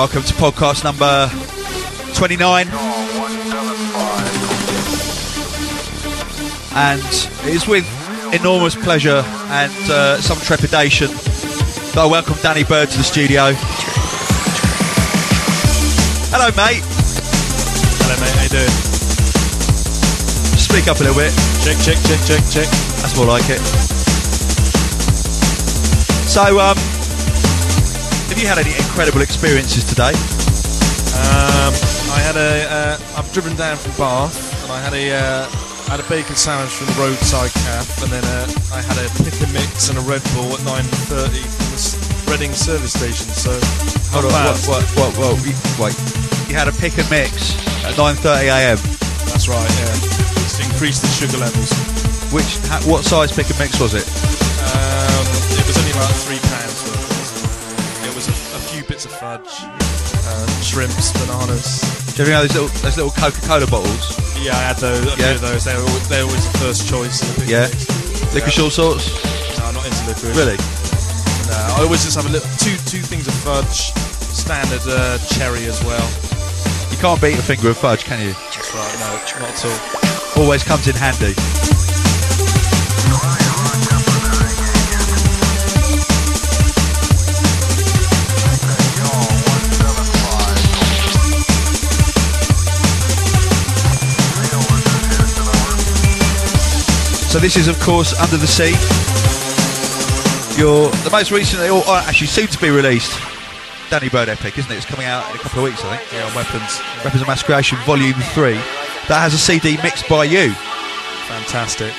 Welcome 0.00 0.22
to 0.22 0.32
podcast 0.32 0.82
number 0.82 1.28
29. 2.14 2.68
And 6.74 7.04
it 7.46 7.54
is 7.54 7.68
with 7.68 7.84
enormous 8.32 8.74
pleasure 8.74 9.22
and 9.26 9.90
uh, 9.90 10.18
some 10.22 10.38
trepidation 10.38 11.08
that 11.08 11.98
I 11.98 12.06
welcome 12.06 12.36
Danny 12.40 12.64
Byrd 12.64 12.88
to 12.88 12.96
the 12.96 13.04
studio. 13.04 13.52
Hello, 16.32 16.48
mate. 16.56 16.80
Hello, 18.00 18.16
mate. 18.24 18.32
How 18.32 18.44
you 18.44 18.48
doing? 18.56 18.72
Speak 20.56 20.88
up 20.88 20.96
a 20.96 21.04
little 21.04 21.14
bit. 21.14 21.30
Check, 21.60 21.76
check, 21.84 22.00
check, 22.08 22.24
check, 22.24 22.42
check. 22.48 22.68
That's 23.04 23.14
more 23.18 23.26
like 23.26 23.44
it. 23.50 23.60
So, 26.26 26.58
um, 26.58 26.79
you 28.40 28.48
had 28.48 28.56
any 28.56 28.72
incredible 28.72 29.20
experiences 29.20 29.84
today? 29.84 30.16
Um, 31.12 31.76
I 32.08 32.24
had 32.24 32.40
a. 32.40 32.64
Uh, 32.72 33.20
I've 33.20 33.28
driven 33.36 33.52
down 33.54 33.76
from 33.76 33.92
Bath, 34.00 34.32
and 34.64 34.72
I 34.72 34.80
had 34.80 34.94
a. 34.96 35.12
Uh, 35.12 35.44
I 35.92 35.98
had 35.98 36.00
a 36.00 36.08
bacon 36.08 36.36
sandwich 36.36 36.72
from 36.72 36.88
the 36.88 36.96
roadside 36.96 37.52
cafe, 37.52 38.06
and 38.06 38.10
then 38.10 38.24
uh, 38.24 38.48
I 38.72 38.80
had 38.80 38.96
a 38.96 39.12
pick 39.20 39.36
and 39.44 39.52
mix 39.52 39.90
and 39.92 39.98
a 39.98 40.04
Red 40.08 40.24
Bull 40.32 40.56
at 40.56 40.64
9:30 40.64 41.36
from 41.44 41.68
the 41.68 42.32
Reading 42.32 42.54
service 42.56 42.96
station. 42.96 43.28
So, 43.36 43.52
Hold 44.14 44.30
on, 44.30 44.32
what, 44.64 44.86
what, 44.96 45.12
what, 45.20 45.36
wait. 45.76 45.98
You 46.48 46.56
had 46.56 46.68
a 46.70 46.76
pick 46.80 46.96
and 46.96 47.10
mix 47.10 47.52
at 47.84 47.98
9.30am. 47.98 48.80
That's 49.28 49.50
right. 49.50 49.68
Yeah, 49.82 49.94
just 50.40 50.62
increase 50.64 51.02
the 51.02 51.10
sugar 51.12 51.36
levels. 51.42 51.74
Which, 52.32 52.56
what 52.88 53.04
size 53.04 53.34
pick 53.34 53.50
and 53.50 53.58
mix 53.58 53.76
was 53.82 53.92
it? 53.92 54.06
Um, 54.06 55.26
it 55.58 55.66
was 55.66 55.76
only 55.76 55.90
about 55.92 56.14
three 56.24 56.38
pounds 56.48 56.89
bits 59.00 59.14
of 59.14 59.18
fudge, 59.18 59.64
uh, 60.28 60.46
shrimps, 60.60 61.12
bananas. 61.24 61.80
Do 62.16 62.24
you 62.24 62.30
know 62.30 62.42
those 62.42 62.52
little, 62.52 62.68
those 62.84 62.96
little 62.98 63.12
Coca-Cola 63.12 63.66
bottles? 63.66 64.12
Yeah, 64.36 64.52
I 64.52 64.60
had 64.60 64.76
those. 64.76 65.00
A 65.00 65.08
Yeah. 65.16 65.16
few 65.16 65.34
of 65.36 65.40
those. 65.40 65.64
They 65.64 65.74
were, 65.74 65.80
always, 65.80 66.08
they 66.08 66.22
were 66.22 66.28
always 66.28 66.44
the 66.52 66.58
first 66.58 66.88
choice. 66.88 67.22
In 67.22 67.46
the 67.46 67.50
Yeah. 67.50 67.68
mix. 67.68 67.86
Licorice 68.34 68.58
Yeah. 68.58 68.64
all 68.64 68.70
sorts? 68.70 69.08
No, 69.58 69.64
I'm 69.64 69.74
not 69.74 69.86
into 69.86 70.04
liquid. 70.04 70.36
Really? 70.36 70.58
No, 71.48 71.56
I 71.56 71.80
always 71.80 72.04
just 72.04 72.16
have 72.16 72.26
a 72.26 72.28
little 72.28 72.48
two 72.58 72.76
two 72.84 73.00
things 73.00 73.26
of 73.26 73.32
fudge, 73.40 73.92
standard 74.36 74.82
uh, 74.86 75.16
cherry 75.32 75.64
as 75.64 75.82
well. 75.82 76.06
You 76.90 76.98
can't 76.98 77.20
beat 77.22 77.38
a 77.38 77.42
finger 77.42 77.70
of 77.70 77.78
fudge, 77.78 78.04
can 78.04 78.20
you? 78.20 78.34
That's 78.52 78.74
right. 78.74 78.98
No, 79.00 79.16
not 79.40 79.48
at 79.48 79.64
all. 79.64 80.42
Always 80.42 80.62
comes 80.62 80.86
in 80.88 80.94
handy. 80.94 81.34
So 97.30 97.38
this 97.38 97.56
is, 97.56 97.68
of 97.68 97.78
course, 97.78 98.12
Under 98.18 98.36
the 98.36 98.50
Sea. 98.50 98.74
Your 100.58 100.90
the 101.06 101.10
most 101.14 101.30
recently, 101.30 101.68
or 101.68 101.78
or 101.86 102.02
actually 102.02 102.26
soon 102.26 102.48
to 102.48 102.58
be 102.58 102.70
released, 102.70 103.14
Danny 103.88 104.08
Byrd 104.08 104.28
epic, 104.28 104.58
isn't 104.58 104.70
it? 104.70 104.74
It's 104.74 104.84
coming 104.84 105.06
out 105.06 105.30
in 105.30 105.36
a 105.36 105.38
couple 105.38 105.60
of 105.60 105.70
weeks, 105.70 105.78
I 105.84 105.94
think. 105.96 106.10
Yeah, 106.10 106.26
weapons. 106.34 106.82
Weapons 107.04 107.22
of 107.22 107.28
Mass 107.28 107.44
Creation, 107.44 107.78
Volume 107.86 108.18
3. 108.34 108.54
That 109.06 109.22
has 109.22 109.32
a 109.32 109.38
CD 109.38 109.78
mixed 109.78 110.08
by 110.08 110.24
you. 110.24 110.50
Fantastic. 111.30 111.94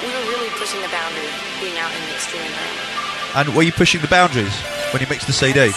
We 0.00 0.08
were 0.08 0.32
really 0.32 0.48
pushing 0.56 0.80
the 0.80 0.88
boundary, 0.88 1.28
being 1.60 1.76
out 1.76 1.92
in 1.92 2.00
the 2.08 2.16
extreme 2.16 2.40
environment. 2.40 3.36
And 3.36 3.52
were 3.52 3.68
you 3.68 3.72
pushing 3.72 4.00
the 4.00 4.08
boundaries 4.08 4.56
when 4.96 5.04
you 5.04 5.08
mixed 5.12 5.26
the 5.28 5.36
CD? 5.36 5.76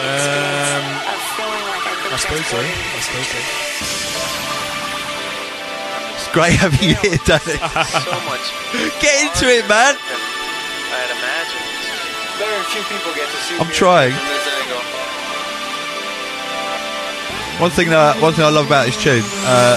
Um, 0.00 0.16
experience 0.16 1.12
of 1.12 1.20
feeling 1.36 1.64
like 1.68 1.84
I've 1.84 2.02
been 2.08 2.12
I 2.12 2.16
suppose 2.16 2.46
so. 2.48 2.56
I 2.56 3.00
suppose 3.04 3.28
so. 3.28 3.69
It's 6.30 6.38
great 6.38 6.54
having 6.62 6.78
you 6.78 6.94
here, 7.02 7.18
Danny. 7.26 7.58
so 7.58 8.14
much 8.22 8.46
Get 9.02 9.18
into 9.26 9.50
it, 9.50 9.66
man. 9.66 9.98
I 9.98 11.02
had 11.02 11.10
imagined. 11.10 12.38
Very 12.38 12.62
few 12.70 12.86
people 12.86 13.10
get 13.18 13.26
to 13.26 13.38
see 13.42 13.58
I'm 13.58 13.66
trying. 13.74 14.14
from 14.14 14.30
this 14.30 14.46
angle. 14.46 14.78
One 17.58 17.74
thing 17.74 17.90
that 17.90 18.14
one 18.22 18.30
thing 18.30 18.46
I 18.46 18.54
love 18.54 18.70
about 18.70 18.86
this 18.86 18.94
tune 18.94 19.26
uh, 19.42 19.74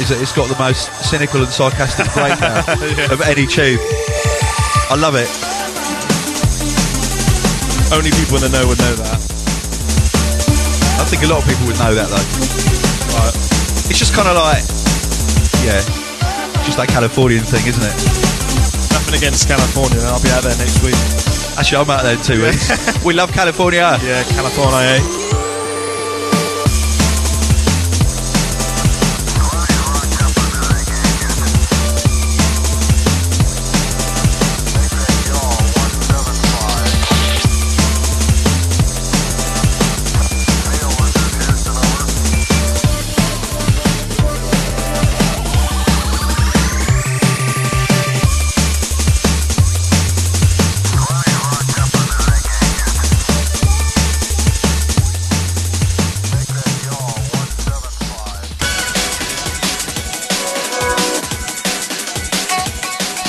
is 0.00 0.08
that 0.08 0.16
it's 0.24 0.32
got 0.32 0.48
the 0.48 0.56
most 0.56 0.88
cynical 1.04 1.44
and 1.44 1.52
sarcastic 1.52 2.08
breakdown 2.16 2.64
of 3.12 3.20
any 3.28 3.44
tune. 3.44 3.76
I 4.88 4.96
love 4.96 5.20
it. 5.20 5.28
Only 7.92 8.08
people 8.16 8.40
in 8.40 8.48
the 8.48 8.52
know 8.56 8.64
would 8.72 8.80
know 8.80 8.96
that. 9.04 9.20
I 10.96 11.04
think 11.12 11.20
a 11.24 11.28
lot 11.28 11.44
of 11.44 11.46
people 11.46 11.68
would 11.68 11.76
know 11.76 11.92
that 11.92 12.08
though. 12.08 12.24
Right. 13.20 13.36
It's 13.92 14.00
just 14.00 14.16
kind 14.16 14.32
of 14.32 14.40
like, 14.40 14.64
yeah, 15.64 15.80
just 16.64 16.76
that 16.78 16.88
Californian 16.88 17.44
thing, 17.44 17.66
isn't 17.66 17.82
it? 17.82 17.96
Nothing 18.92 19.14
against 19.16 19.48
California. 19.48 20.00
I'll 20.06 20.22
be 20.22 20.30
out 20.30 20.42
there 20.42 20.56
next 20.58 20.82
week. 20.82 20.98
Actually, 21.58 21.82
I'm 21.82 21.90
out 21.90 22.02
there 22.02 22.16
in 22.16 22.22
two 22.22 22.42
weeks. 22.42 23.04
we 23.04 23.12
love 23.14 23.32
California. 23.32 23.98
Yeah, 24.02 24.22
California. 24.24 25.00
Eh? 25.00 25.39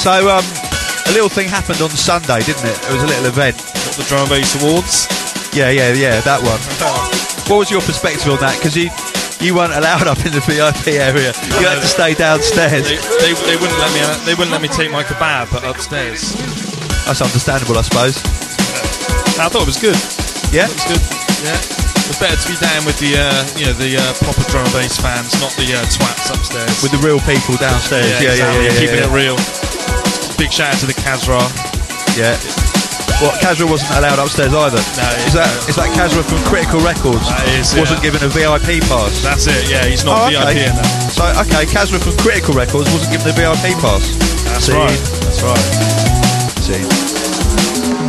So, 0.02 0.34
um, 0.34 0.42
a 0.42 1.14
little 1.14 1.30
thing 1.30 1.46
happened 1.46 1.78
on 1.78 1.94
Sunday, 1.94 2.42
didn't 2.42 2.66
it? 2.66 2.74
It 2.74 2.90
was 2.90 3.06
a 3.06 3.10
little 3.14 3.30
event. 3.30 3.54
What, 3.62 4.02
the 4.02 4.06
drum 4.10 4.26
and 4.26 4.34
bass 4.34 4.58
awards. 4.58 5.06
Yeah, 5.54 5.70
yeah, 5.70 5.94
yeah, 5.94 6.18
that 6.26 6.42
one. 6.42 6.58
What 7.46 7.62
was 7.62 7.70
your 7.70 7.86
perspective 7.86 8.26
on 8.34 8.42
that? 8.42 8.58
Because 8.58 8.74
you 8.74 8.90
you 9.38 9.54
weren't 9.54 9.78
allowed 9.78 10.10
up 10.10 10.18
in 10.26 10.34
the 10.34 10.42
VIP 10.42 10.98
area. 10.98 11.38
You 11.54 11.70
had 11.70 11.78
to 11.78 11.86
stay 11.86 12.18
downstairs. 12.18 12.90
They, 12.90 12.98
they, 12.98 13.38
they 13.46 13.58
wouldn't 13.62 13.78
let 13.78 13.94
me. 13.94 14.02
They 14.26 14.34
wouldn't 14.34 14.50
let 14.50 14.66
me 14.66 14.74
take 14.74 14.90
my 14.90 15.06
kebab 15.06 15.54
upstairs. 15.62 16.34
That's 17.06 17.22
understandable, 17.22 17.78
I 17.78 17.86
suppose. 17.86 18.18
I 19.38 19.54
thought 19.54 19.70
it 19.70 19.70
was 19.70 19.78
good. 19.78 20.02
Yeah. 20.50 20.66
It 20.66 20.82
was 20.82 20.98
good. 20.98 21.04
Yeah. 21.46 21.62
It's 22.10 22.18
better 22.18 22.42
to 22.42 22.48
be 22.50 22.58
down 22.58 22.90
with 22.90 22.98
the 22.98 23.22
uh, 23.22 23.38
you 23.54 23.70
know 23.70 23.78
the 23.78 24.02
uh, 24.02 24.18
proper 24.26 24.42
drum 24.50 24.66
and 24.66 24.74
bass 24.74 24.98
fans, 24.98 25.38
not 25.38 25.54
the 25.62 25.78
uh, 25.78 25.86
twats 25.94 26.34
upstairs. 26.34 26.82
With 26.82 26.90
the 26.90 27.02
real 27.06 27.22
people 27.22 27.54
downstairs. 27.62 28.10
Yeah, 28.18 28.34
yeah, 28.34 28.50
exactly. 28.50 28.66
yeah, 28.66 28.74
yeah. 28.74 28.82
Keeping 28.82 29.06
yeah, 29.06 29.14
it 29.14 29.14
real. 29.14 29.38
Big 30.42 30.50
shout 30.50 30.74
out 30.74 30.80
to 30.82 30.90
the 30.90 30.98
Kasra. 31.06 31.38
yeah. 32.18 32.34
Well, 33.22 33.30
Kasra 33.38 33.70
wasn't 33.70 33.94
allowed 33.94 34.18
upstairs 34.18 34.50
either. 34.50 34.82
No, 34.98 35.06
is 35.30 35.38
that 35.38 35.46
no. 35.46 35.70
is 35.70 35.78
that 35.78 35.94
Kasra 35.94 36.26
from 36.26 36.42
Critical 36.50 36.82
Records? 36.82 37.30
That 37.30 37.46
is, 37.54 37.78
wasn't 37.78 38.02
yeah. 38.02 38.10
given 38.10 38.26
a 38.26 38.30
VIP 38.34 38.82
pass. 38.90 39.22
That's 39.22 39.46
it. 39.46 39.70
Yeah, 39.70 39.86
he's 39.86 40.02
not 40.02 40.18
Oh, 40.18 40.34
VIP 40.34 40.66
in 40.66 40.74
that. 40.74 41.14
So 41.14 41.30
okay, 41.46 41.70
Kasra 41.70 42.02
from 42.02 42.18
Critical 42.18 42.58
Records 42.58 42.90
wasn't 42.90 43.14
given 43.14 43.30
a 43.30 43.38
VIP 43.38 43.78
pass. 43.78 44.18
That's 44.50 44.66
See? 44.66 44.74
right. 44.74 44.90
That's 45.30 45.46
right. 45.46 45.68
See. 46.66 46.82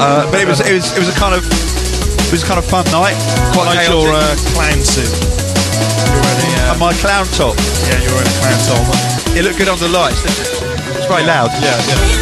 Uh, 0.01 0.25
but 0.33 0.41
it 0.41 0.49
was 0.49 0.65
it 0.65 0.73
was 0.73 0.89
it 0.97 1.01
was 1.05 1.13
a 1.13 1.17
kind 1.21 1.37
of 1.37 1.45
it 1.45 2.33
was 2.33 2.41
a 2.41 2.49
kind 2.49 2.57
of 2.57 2.65
fun 2.65 2.89
night. 2.97 3.21
Quite 3.53 3.77
I 3.77 3.85
like 3.85 3.93
your 3.93 4.09
uh, 4.09 4.25
clown 4.57 4.81
suit. 4.81 5.05
You're 5.05 6.17
wearing 6.17 6.65
a, 6.65 6.73
and 6.73 6.81
my 6.81 6.97
clown 6.97 7.29
top. 7.37 7.61
yeah, 7.85 8.01
you're 8.01 8.17
wearing 8.17 8.25
a 8.25 8.37
clown 8.41 8.57
top. 8.65 9.13
It 9.37 9.45
looked 9.45 9.61
good 9.61 9.69
on 9.69 9.77
the 9.77 9.93
lights. 9.93 10.25
It's 10.25 11.05
very 11.05 11.29
loud. 11.29 11.53
Yeah, 11.61 11.77
yeah. 11.93 12.22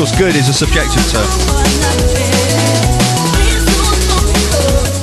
Of 0.00 0.08
course, 0.08 0.32
good 0.32 0.32
is 0.34 0.48
a 0.48 0.56
subjective 0.56 1.04
term. 1.12 1.28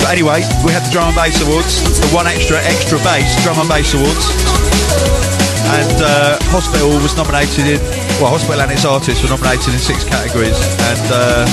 But 0.02 0.10
anyway, 0.10 0.42
we 0.66 0.74
had 0.74 0.82
the 0.82 0.90
Drum 0.90 1.06
and 1.06 1.14
Bass 1.14 1.38
Awards, 1.38 1.86
the 2.02 2.10
one 2.10 2.26
extra 2.26 2.58
extra 2.66 2.98
bass 3.06 3.30
Drum 3.46 3.62
and 3.62 3.70
Bass 3.70 3.94
Awards. 3.94 4.26
And 5.70 6.02
uh, 6.02 6.42
Hospital 6.50 6.90
was 6.98 7.14
nominated 7.14 7.78
in, 7.78 7.78
well, 8.18 8.34
Hospital 8.34 8.58
and 8.58 8.74
its 8.74 8.82
artists 8.82 9.22
were 9.22 9.30
nominated 9.30 9.70
in 9.70 9.78
six 9.78 10.02
categories. 10.02 10.58
And 10.90 11.06
uh, 11.14 11.46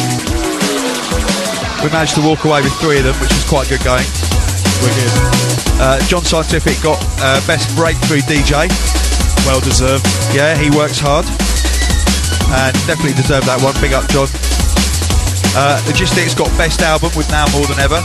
we 1.85 1.93
managed 1.93 2.17
to 2.17 2.25
walk 2.25 2.49
away 2.49 2.65
with 2.65 2.73
three 2.81 2.97
of 2.97 3.05
them, 3.05 3.13
which 3.21 3.29
was 3.29 3.45
quite 3.45 3.69
good 3.69 3.85
going. 3.85 4.09
Wicked. 4.81 5.13
Uh, 5.77 6.01
John 6.09 6.25
Scientific 6.25 6.81
got 6.81 6.97
uh, 7.21 7.37
Best 7.45 7.69
Breakthrough 7.77 8.25
DJ. 8.25 8.73
Well 9.45 9.61
deserved. 9.61 10.01
Yeah, 10.33 10.57
he 10.57 10.73
works 10.73 10.97
hard. 10.97 11.29
And 12.55 12.71
definitely 12.87 13.13
deserved 13.19 13.47
that 13.51 13.59
one. 13.59 13.75
Big 13.83 13.91
up, 13.91 14.07
John. 14.07 14.31
Uh, 15.55 15.79
Logistics 15.87 16.31
got 16.35 16.47
Best 16.55 16.79
Album 16.81 17.11
with 17.15 17.27
Now 17.31 17.47
More 17.51 17.67
Than 17.67 17.79
Ever. 17.83 17.99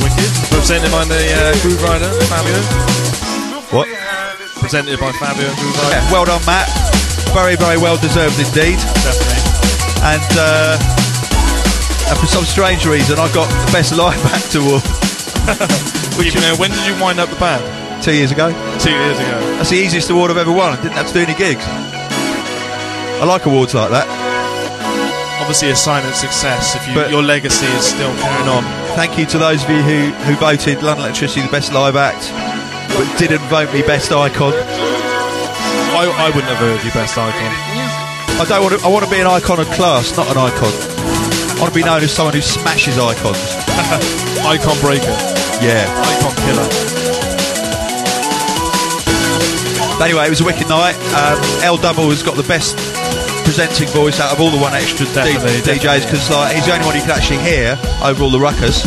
Wicked. 0.00 0.32
Presented 0.52 0.88
by 0.92 1.04
the 1.04 1.20
uh, 1.32 1.52
Grooverider, 1.60 2.08
Fabio. 2.28 2.56
What? 3.72 3.88
Presented 4.60 4.96
by 5.00 5.12
Fabio 5.20 5.48
and 5.48 5.56
Grooverider. 5.60 5.92
Yeah, 5.92 6.12
well 6.12 6.24
done, 6.24 6.40
Matt. 6.48 6.68
Very, 7.36 7.56
very 7.56 7.76
well 7.80 7.96
deserved 8.00 8.36
indeed. 8.40 8.80
Definitely. 9.04 9.40
And, 10.04 10.30
uh, 10.36 10.76
and 12.08 12.16
for 12.18 12.26
some 12.28 12.44
strange 12.44 12.84
reason, 12.84 13.16
I 13.20 13.28
got 13.32 13.48
the 13.48 13.72
Best 13.72 13.92
Live 13.96 14.20
Act 14.32 14.52
award 14.56 14.84
Even, 16.20 16.44
uh, 16.44 16.56
when 16.56 16.70
did 16.70 16.84
you 16.88 16.96
wind 17.00 17.20
up 17.20 17.28
the 17.28 17.36
band? 17.36 17.64
two 18.02 18.12
years 18.12 18.32
ago. 18.32 18.50
Two 18.80 18.90
years 18.90 19.18
ago. 19.18 19.38
That's 19.56 19.70
the 19.70 19.76
easiest 19.76 20.10
award 20.10 20.30
I've 20.32 20.36
ever 20.36 20.50
won. 20.52 20.72
I 20.72 20.82
didn't 20.82 20.94
have 20.98 21.06
to 21.08 21.12
do 21.14 21.20
any 21.20 21.34
gigs. 21.38 21.64
I 23.22 23.24
like 23.24 23.46
awards 23.46 23.72
like 23.72 23.90
that. 23.94 24.02
Obviously 25.40 25.70
a 25.70 25.76
sign 25.76 26.04
of 26.06 26.14
success 26.14 26.74
if 26.74 26.82
you, 26.88 26.94
But- 26.94 27.10
your 27.10 27.22
legacy 27.22 27.66
is 27.78 27.86
still 27.86 28.10
carrying 28.18 28.48
on. 28.48 28.64
Thank 28.98 29.16
you 29.16 29.26
to 29.26 29.38
those 29.38 29.62
of 29.62 29.70
you 29.70 29.78
who, 29.82 30.10
who 30.26 30.34
voted 30.34 30.82
London 30.82 31.06
Electricity 31.06 31.42
the 31.42 31.50
best 31.52 31.72
live 31.72 31.94
act, 31.94 32.30
but 32.98 33.06
didn't 33.18 33.46
vote 33.46 33.72
me 33.72 33.82
best 33.82 34.10
icon. 34.10 34.52
I, 35.94 36.10
I 36.18 36.26
wouldn't 36.34 36.50
have 36.50 36.58
heard 36.58 36.82
you 36.84 36.90
best 36.90 37.16
icon. 37.16 37.54
I 38.42 38.44
don't 38.48 38.62
want 38.62 38.80
to. 38.80 38.84
I 38.84 38.88
want 38.88 39.04
to 39.04 39.10
be 39.10 39.20
an 39.20 39.26
icon 39.28 39.60
of 39.60 39.66
class, 39.70 40.16
not 40.16 40.26
an 40.26 40.36
icon. 40.36 40.72
I 40.74 41.56
want 41.60 41.70
to 41.72 41.78
be 41.78 41.84
known 41.84 42.02
as 42.02 42.10
someone 42.10 42.34
who 42.34 42.42
smashes 42.42 42.98
icons. 42.98 43.38
Icon 44.42 44.74
breaker. 44.82 45.14
Yeah. 45.62 45.86
Icon 45.86 46.34
killer. 46.42 46.66
But 49.98 50.10
anyway, 50.10 50.26
it 50.26 50.30
was 50.30 50.40
a 50.40 50.44
wicked 50.44 50.68
night. 50.68 50.96
Um, 51.14 51.38
L 51.62 51.76
Double 51.76 52.10
has 52.10 52.22
got 52.24 52.34
the 52.36 52.42
best 52.42 52.74
presenting 53.44 53.88
voice 53.88 54.20
out 54.20 54.32
of 54.32 54.40
all 54.40 54.50
the 54.50 54.58
one 54.58 54.72
extra 54.74 55.06
D- 55.06 55.36
DJs 55.66 56.04
because 56.06 56.30
like 56.30 56.54
he's 56.54 56.66
the 56.66 56.72
only 56.72 56.86
one 56.86 56.94
you 56.96 57.02
can 57.02 57.10
actually 57.12 57.38
hear 57.44 57.78
over 58.02 58.22
all 58.24 58.30
the 58.30 58.40
ruckus. 58.40 58.82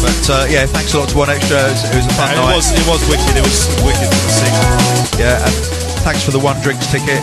But 0.00 0.24
uh, 0.30 0.46
yeah, 0.48 0.66
thanks 0.66 0.94
a 0.94 0.98
lot 1.00 1.08
to 1.10 1.16
one 1.18 1.30
extra. 1.30 1.58
It 1.58 1.70
was, 1.72 1.84
it 1.84 1.96
was 1.96 2.06
a 2.06 2.14
fun 2.16 2.32
it 2.32 2.36
night. 2.36 2.54
was 2.56 2.70
it 2.72 2.86
was 2.88 3.00
wicked. 3.10 3.34
It 3.36 3.44
was 3.44 3.68
wicked 3.84 4.08
to. 4.10 4.46
Yeah, 5.20 5.42
and 5.44 5.54
thanks 6.06 6.24
for 6.24 6.30
the 6.30 6.40
one 6.40 6.60
drinks 6.60 6.86
ticket. 6.90 7.20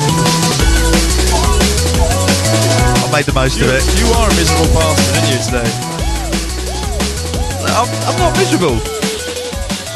I 3.01 3.09
made 3.11 3.25
the 3.25 3.33
most 3.33 3.57
You, 3.59 3.65
of 3.65 3.73
it. 3.73 3.83
you 3.97 4.07
are 4.13 4.27
a 4.29 4.33
miserable 4.35 4.69
bastard, 4.75 5.15
aren't 5.15 5.29
you, 5.31 5.39
today? 5.41 5.69
I'm, 7.73 7.89
I'm 8.09 8.17
not 8.19 8.33
miserable. 8.37 8.77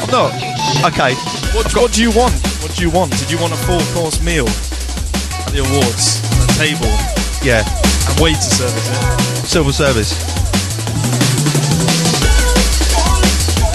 I'm 0.02 0.10
not. 0.10 0.32
Okay. 0.92 1.41
What, 1.52 1.68
what 1.76 1.92
do 1.92 2.02
you 2.02 2.10
want? 2.12 2.32
What 2.64 2.74
do 2.74 2.82
you 2.82 2.90
want? 2.90 3.12
Did 3.18 3.30
you 3.30 3.38
want 3.38 3.52
a 3.52 3.56
full 3.68 3.80
course 3.92 4.20
meal 4.22 4.48
at 4.48 5.52
the 5.52 5.60
awards? 5.60 6.24
A 6.40 6.48
table 6.56 6.88
Yeah. 7.44 7.60
and 8.08 8.14
waiter 8.20 8.40
service? 8.40 8.88
Yeah? 8.88 9.44
Silver 9.44 9.72
service. 9.72 10.16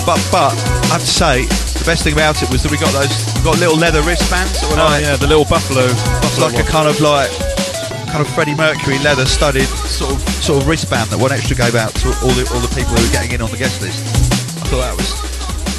But 0.06 0.18
but 0.31 0.56
I 0.89 0.95
have 0.97 1.01
to 1.03 1.07
say 1.21 1.44
the 1.77 1.83
best 1.85 2.03
thing 2.03 2.13
about 2.13 2.41
it 2.41 2.50
was 2.50 2.63
that 2.63 2.71
we 2.71 2.77
got 2.79 2.91
those 2.95 3.12
we 3.35 3.44
got 3.44 3.59
little 3.59 3.75
leather 3.77 4.01
wristbands 4.01 4.56
that 4.62 4.71
were 4.71 4.80
Oh 4.80 4.85
like 4.88 5.03
yeah, 5.03 5.15
the 5.19 5.27
little 5.27 5.44
buffalo. 5.45 5.83
it's 5.85 6.39
buffalo 6.39 6.47
like 6.47 6.57
a 6.57 6.63
kind 6.65 6.88
of 6.88 6.97
like 7.03 7.30
kind 8.07 8.23
of 8.23 8.27
Freddie 8.33 8.56
Mercury 8.56 8.97
leather 9.03 9.25
studded 9.27 9.68
sort 9.85 10.15
of 10.15 10.19
sort 10.41 10.63
of 10.63 10.68
wristband 10.68 11.12
that 11.12 11.19
one 11.19 11.31
extra 11.35 11.56
gave 11.59 11.75
out 11.75 11.91
to 12.01 12.07
all 12.23 12.31
the 12.39 12.47
all 12.56 12.62
the 12.63 12.71
people 12.71 12.95
who 12.95 13.03
were 13.03 13.12
getting 13.13 13.35
in 13.35 13.41
on 13.44 13.51
the 13.51 13.57
guest 13.59 13.81
list. 13.83 14.00
I 14.63 14.71
thought 14.71 14.81
that 14.81 14.95
was 14.95 15.12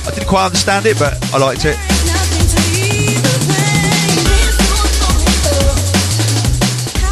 I 0.08 0.10
didn't 0.10 0.28
quite 0.28 0.46
understand 0.46 0.86
it, 0.86 0.98
but 0.98 1.12
I 1.34 1.38
liked 1.38 1.66
it. 1.66 1.76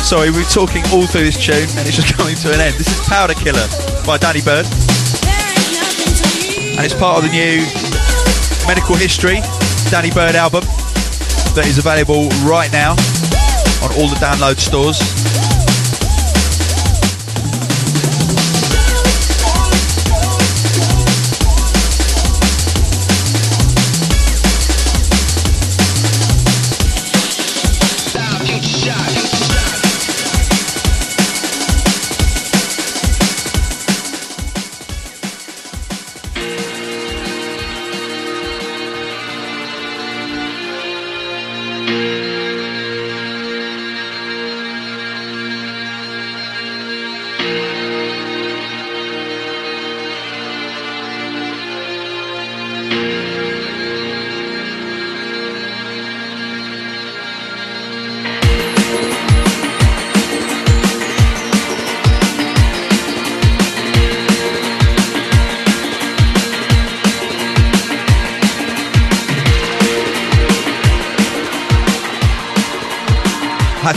Sorry, 0.01 0.31
we're 0.31 0.49
talking 0.49 0.83
all 0.95 1.05
through 1.05 1.29
this 1.29 1.37
tune 1.37 1.69
and 1.77 1.87
it's 1.87 1.97
just 1.97 2.15
coming 2.17 2.35
to 2.37 2.55
an 2.55 2.61
end. 2.61 2.75
This 2.77 2.89
is 2.89 2.99
Powder 3.07 3.35
Killer 3.35 3.69
by 4.07 4.17
Danny 4.17 4.41
Byrd, 4.41 4.65
and 6.73 6.81
it's 6.81 6.95
part 6.95 7.21
of 7.21 7.29
the 7.29 7.37
new 7.37 7.61
Medical 8.67 8.97
History 8.97 9.45
Danny 9.91 10.11
Byrd 10.11 10.35
album 10.35 10.65
that 11.53 11.65
is 11.69 11.77
available 11.77 12.31
right 12.49 12.73
now 12.73 12.93
on 13.85 13.93
all 14.01 14.09
the 14.09 14.17
download 14.17 14.57
stores. 14.57 15.36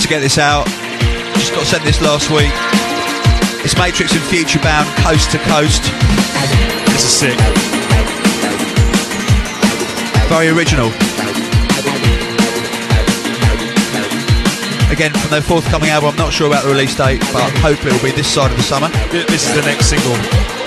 Get 0.10 0.22
this 0.22 0.40
out. 0.40 0.66
Just 1.38 1.54
got 1.54 1.68
sent 1.68 1.84
this 1.84 2.02
last 2.02 2.32
week. 2.32 2.50
It's 3.64 3.78
Matrix 3.78 4.12
and 4.14 4.22
Futurebound, 4.22 4.90
Coast 5.06 5.30
to 5.30 5.38
Coast. 5.38 5.84
This 6.90 7.06
is 7.06 7.14
sick. 7.14 7.38
Very 10.28 10.48
original. 10.50 10.88
Again, 14.92 15.14
from 15.14 15.30
their 15.30 15.44
forthcoming 15.44 15.90
album, 15.90 16.10
I'm 16.10 16.16
not 16.18 16.34
sure 16.34 16.48
about 16.48 16.64
the 16.64 16.72
release 16.72 16.96
date, 16.96 17.20
but 17.32 17.48
hopefully 17.62 17.94
it'll 17.94 18.04
be 18.04 18.12
this 18.12 18.26
side 18.26 18.50
of 18.50 18.58
the 18.58 18.64
summer. 18.64 18.90
This 19.12 19.48
is 19.48 19.54
the 19.54 19.62
next 19.62 19.92
single. 19.92 20.59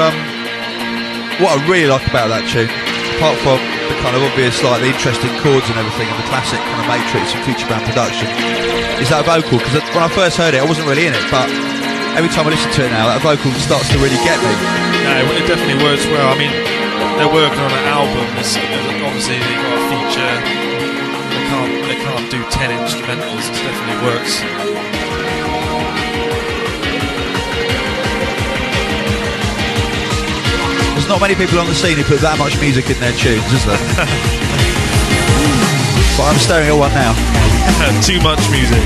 Um, 0.00 0.16
what 1.42 1.52
I 1.52 1.56
really 1.68 1.90
like 1.90 2.06
about 2.08 2.32
that 2.32 2.48
tune, 2.48 2.70
apart 3.18 3.36
from 3.44 3.60
the 3.92 3.96
kind 4.00 4.16
of 4.16 4.24
obvious, 4.24 4.62
like 4.64 4.80
interesting 4.80 5.28
chords 5.44 5.68
and 5.68 5.76
everything, 5.76 6.08
and 6.08 6.16
the 6.16 6.28
classic 6.32 6.56
kind 6.64 6.80
of 6.80 6.86
Matrix 6.88 7.36
and 7.36 7.40
Futurebound 7.44 7.84
production, 7.84 8.24
is 9.02 9.12
that 9.12 9.28
vocal. 9.28 9.60
Because 9.60 9.84
when 9.92 10.00
I 10.00 10.08
first 10.08 10.40
heard 10.40 10.56
it, 10.56 10.64
I 10.64 10.66
wasn't 10.68 10.88
really 10.88 11.04
in 11.04 11.12
it, 11.12 11.26
but 11.28 11.44
every 12.16 12.32
time 12.32 12.48
I 12.48 12.56
listen 12.56 12.72
to 12.72 12.88
it 12.88 12.92
now, 12.94 13.12
that 13.12 13.20
vocal 13.20 13.52
starts 13.60 13.92
to 13.92 14.00
really 14.00 14.20
get 14.24 14.40
me. 14.40 14.52
No, 15.04 15.12
it 15.36 15.44
definitely 15.44 15.80
works 15.84 16.08
well. 16.08 16.32
I 16.32 16.36
mean, 16.40 16.52
they're 17.20 17.28
working 17.28 17.60
on 17.60 17.72
an 17.72 17.86
album. 17.90 18.24
Obviously, 18.32 18.64
they've 19.36 19.60
got 19.60 19.76
a 19.76 19.84
feature. 19.92 20.34
They 21.36 21.42
can't, 21.52 21.72
they 21.84 21.98
can't 22.00 22.26
do 22.32 22.40
10 22.48 22.72
instrumentals. 22.80 23.44
It 23.44 23.60
definitely 23.60 23.98
works. 24.08 24.61
Not 31.12 31.20
many 31.20 31.34
people 31.34 31.58
on 31.58 31.66
the 31.66 31.74
scene 31.74 31.94
who 31.94 32.02
put 32.04 32.20
that 32.24 32.38
much 32.38 32.58
music 32.58 32.88
in 32.88 32.96
their 32.96 33.12
tunes, 33.12 33.44
is 33.52 33.66
there? 33.68 33.76
but 36.16 36.24
I'm 36.24 36.40
staring 36.40 36.72
at 36.72 36.74
one 36.80 36.88
now. 36.96 37.12
Too 38.00 38.16
much 38.24 38.40
music. 38.48 38.80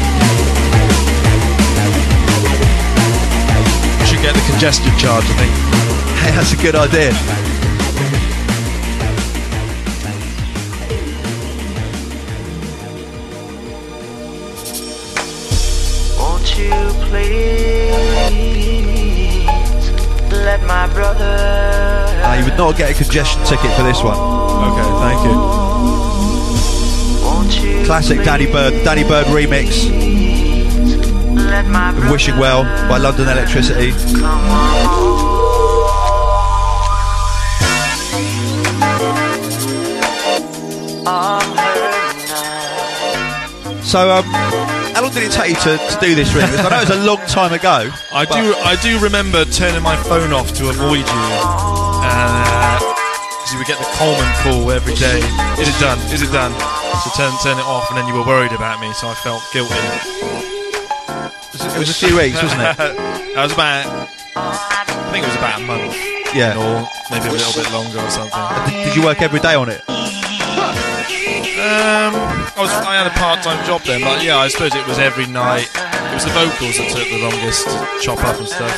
Should 4.10 4.26
get 4.26 4.34
the 4.34 4.42
congestion 4.50 4.90
charge, 4.98 5.22
I 5.22 5.38
think. 5.38 5.54
Hey, 6.26 6.34
that's 6.34 6.52
a 6.52 6.56
good 6.56 6.74
idea. 6.74 7.45
Let 20.46 20.62
my 20.62 20.86
brother 20.94 21.34
Uh, 22.24 22.34
you 22.38 22.44
would 22.44 22.56
not 22.56 22.76
get 22.76 22.90
a 22.90 22.94
congestion 22.94 23.42
ticket 23.44 23.70
for 23.76 23.82
this 23.82 24.00
one. 24.02 24.16
Okay, 24.70 24.88
thank 25.04 25.20
you. 25.26 25.34
You 27.78 27.84
Classic 27.84 28.18
Danny 28.24 28.46
Byrd, 28.46 28.84
Danny 28.84 29.04
Byrd 29.04 29.26
remix 29.26 30.06
let 31.56 31.66
my 31.68 31.90
of 31.90 32.10
Wishing 32.10 32.36
Well 32.38 32.64
by 32.88 32.98
London 32.98 33.28
Electricity. 33.28 33.92
come 34.20 34.24
on 34.24 35.16
I'm 41.08 41.56
hurt 41.56 42.16
now. 42.28 43.80
So, 43.82 44.10
um, 44.10 44.24
how 44.24 44.25
long 45.06 45.14
did 45.14 45.22
it 45.30 45.32
take 45.32 45.50
you 45.54 45.60
to, 45.62 45.78
to 45.78 45.96
do 46.00 46.14
this 46.14 46.30
remix? 46.34 46.58
I 46.58 46.68
know 46.70 46.82
it 46.82 46.88
was 46.90 46.98
a 46.98 47.04
long 47.06 47.22
time 47.30 47.52
ago. 47.52 47.90
I 48.12 48.24
do. 48.26 48.42
I 48.66 48.74
do 48.82 48.98
remember 48.98 49.44
turning 49.46 49.82
my 49.82 49.94
phone 50.02 50.32
off 50.32 50.52
to 50.58 50.68
avoid 50.68 51.06
you, 51.06 51.22
because 53.38 53.52
you 53.54 53.58
would 53.62 53.70
get 53.70 53.78
the 53.78 53.86
Colman 53.94 54.26
call 54.42 54.70
every 54.74 54.94
day. 54.98 55.22
Is 55.62 55.68
it 55.70 55.78
done? 55.78 55.98
Is 56.10 56.22
it 56.22 56.32
done? 56.34 56.50
So 57.06 57.10
turn 57.14 57.30
turn 57.42 57.58
it 57.58 57.66
off, 57.66 57.86
and 57.90 57.98
then 57.98 58.06
you 58.10 58.14
were 58.14 58.26
worried 58.26 58.52
about 58.52 58.80
me, 58.80 58.92
so 58.94 59.06
I 59.08 59.14
felt 59.14 59.42
guilty. 59.52 59.74
It 61.74 61.78
was 61.78 61.90
a 61.90 61.94
few 61.94 62.16
weeks, 62.18 62.42
wasn't 62.42 62.62
it? 62.62 62.76
That 63.36 63.44
was 63.44 63.52
about. 63.52 63.84
I 64.34 65.12
think 65.12 65.24
it 65.24 65.28
was 65.28 65.36
about 65.36 65.60
a 65.60 65.64
month, 65.66 65.94
Yeah. 66.34 66.56
or 66.56 66.88
maybe 67.12 67.28
a 67.28 67.32
little 67.32 67.52
bit 67.52 67.70
longer 67.70 68.00
or 68.00 68.08
something. 68.08 68.40
Did, 68.72 68.86
did 68.88 68.96
you 68.96 69.04
work 69.04 69.20
every 69.20 69.40
day 69.40 69.54
on 69.54 69.68
it? 69.68 69.82
Um, 71.56 72.35
I 72.56 72.60
was. 72.62 72.70
I 72.70 72.94
had 72.96 73.06
a 73.06 73.10
part-time 73.10 73.66
job 73.66 73.82
then, 73.82 74.00
but 74.00 74.24
yeah, 74.24 74.38
I 74.38 74.48
suppose 74.48 74.74
it 74.74 74.86
was 74.86 74.98
every 74.98 75.26
night. 75.26 75.68
It 75.74 76.14
was 76.14 76.24
the 76.24 76.30
vocals 76.30 76.78
that 76.78 76.88
took 76.88 77.06
the 77.06 77.18
longest 77.18 77.68
to 77.68 78.00
chop 78.00 78.24
up 78.24 78.38
and 78.38 78.48
stuff. 78.48 78.72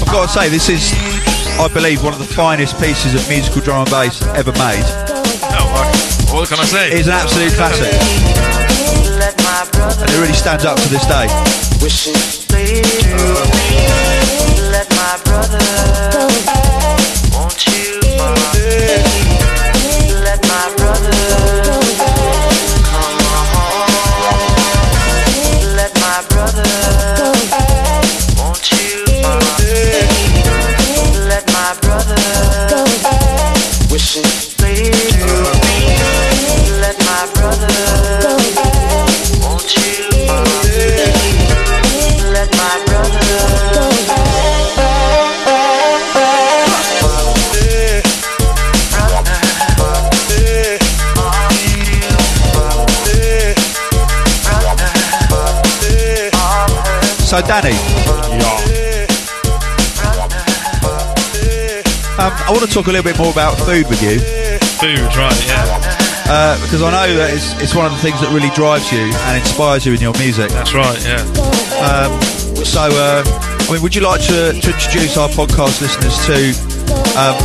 I've 0.00 0.14
got 0.16 0.26
to 0.26 0.32
say, 0.32 0.48
this 0.48 0.68
is, 0.68 1.09
I 1.60 1.68
believe, 1.68 2.02
one 2.02 2.14
of 2.14 2.18
the 2.18 2.24
finest 2.24 2.80
pieces 2.80 3.14
of 3.14 3.28
musical 3.28 3.60
drum 3.60 3.82
and 3.82 3.90
bass 3.90 4.22
ever 4.34 4.50
made. 4.52 4.82
Oh, 5.52 6.30
what 6.32 6.48
can 6.48 6.58
I 6.58 6.64
say? 6.64 6.88
It 6.88 7.00
is 7.00 7.06
an 7.06 7.12
absolute 7.12 7.52
classic, 7.52 7.92
Let 9.18 9.36
my 9.44 9.68
brother 9.70 10.04
and 10.04 10.10
it 10.10 10.20
really 10.20 10.32
stands 10.32 10.64
up 10.64 10.78
to 10.80 10.88
this 10.88 11.04
day. 11.04 11.28
So, 57.60 57.68
Danny, 57.68 57.76
um, 62.16 62.32
I 62.32 62.48
want 62.52 62.64
to 62.64 62.72
talk 62.72 62.86
a 62.86 62.92
little 62.92 63.04
bit 63.04 63.18
more 63.18 63.30
about 63.32 63.56
food 63.58 63.84
with 63.88 64.00
you. 64.00 64.16
Food, 64.80 65.04
right? 65.16 65.36
Yeah, 65.44 65.68
Uh, 66.24 66.56
because 66.64 66.80
I 66.80 66.88
know 66.88 67.16
that 67.20 67.34
it's, 67.36 67.52
it's 67.60 67.74
one 67.74 67.84
of 67.84 67.92
the 67.92 67.98
things 68.00 68.20
that 68.24 68.32
really 68.32 68.48
drives 68.56 68.88
you 68.92 69.04
and 69.28 69.36
inspires 69.36 69.84
you 69.84 69.92
in 69.92 70.00
your 70.00 70.16
music. 70.16 70.48
that's 70.50 70.72
right. 70.72 70.96
Yeah. 71.04 71.20
So, 72.64 72.80
uh, 72.88 73.24
I 73.24 73.68
mean, 73.72 73.82
would 73.82 73.94
you 73.94 74.00
like 74.02 74.20
to, 74.32 74.52
to 74.56 74.68
introduce 74.72 75.16
our 75.18 75.28
podcast 75.28 75.80
listeners 75.84 76.16
to 76.32 76.56
um, 77.20 77.36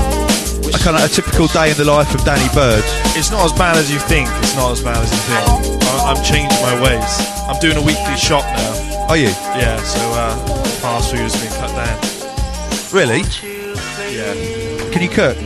a 0.71 0.79
kind 0.79 0.95
of 0.95 1.03
a 1.03 1.11
typical 1.11 1.47
day 1.47 1.71
in 1.71 1.77
the 1.77 1.83
life 1.87 2.13
of 2.15 2.23
Danny 2.23 2.47
Byrd? 2.55 2.83
It's 3.19 3.31
not 3.31 3.43
as 3.43 3.51
bad 3.51 3.75
as 3.75 3.91
you 3.91 3.99
think. 3.99 4.29
It's 4.39 4.55
not 4.55 4.71
as 4.71 4.79
bad 4.83 4.95
as 4.95 5.11
you 5.11 5.19
think. 5.27 5.43
I, 5.83 6.15
I'm 6.15 6.23
changing 6.23 6.55
my 6.63 6.79
ways. 6.79 7.11
I'm 7.51 7.59
doing 7.59 7.75
a 7.75 7.83
weekly 7.83 8.15
shop 8.15 8.43
now. 8.55 8.84
Are 9.07 9.17
you 9.17 9.27
Yeah, 9.27 9.77
so 9.83 9.99
uh, 10.13 10.35
fast 10.81 11.11
food 11.11 11.19
has 11.19 11.35
been 11.39 11.51
cut 11.59 11.69
down. 11.75 11.97
really? 12.91 13.21
Yeah, 14.11 14.33
Can 14.91 15.01
you 15.01 15.09
cook? 15.09 15.37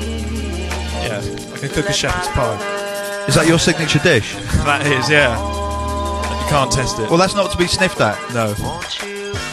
yeah. 1.03 1.21
I 1.53 1.57
can 1.57 1.69
cook 1.69 1.87
a 1.89 1.93
shepherd's 1.93 2.27
pie. 2.29 3.25
Is 3.27 3.35
that 3.35 3.47
your 3.47 3.59
signature 3.59 3.99
dish? 3.99 4.35
That 4.65 4.85
is, 4.87 5.09
yeah. 5.09 5.35
You 6.41 6.49
can't 6.49 6.71
test 6.71 6.99
it. 6.99 7.09
Well, 7.09 7.17
that's 7.17 7.35
not 7.35 7.51
to 7.51 7.57
be 7.57 7.67
sniffed 7.67 7.99
at. 8.01 8.17
no, 8.33 8.53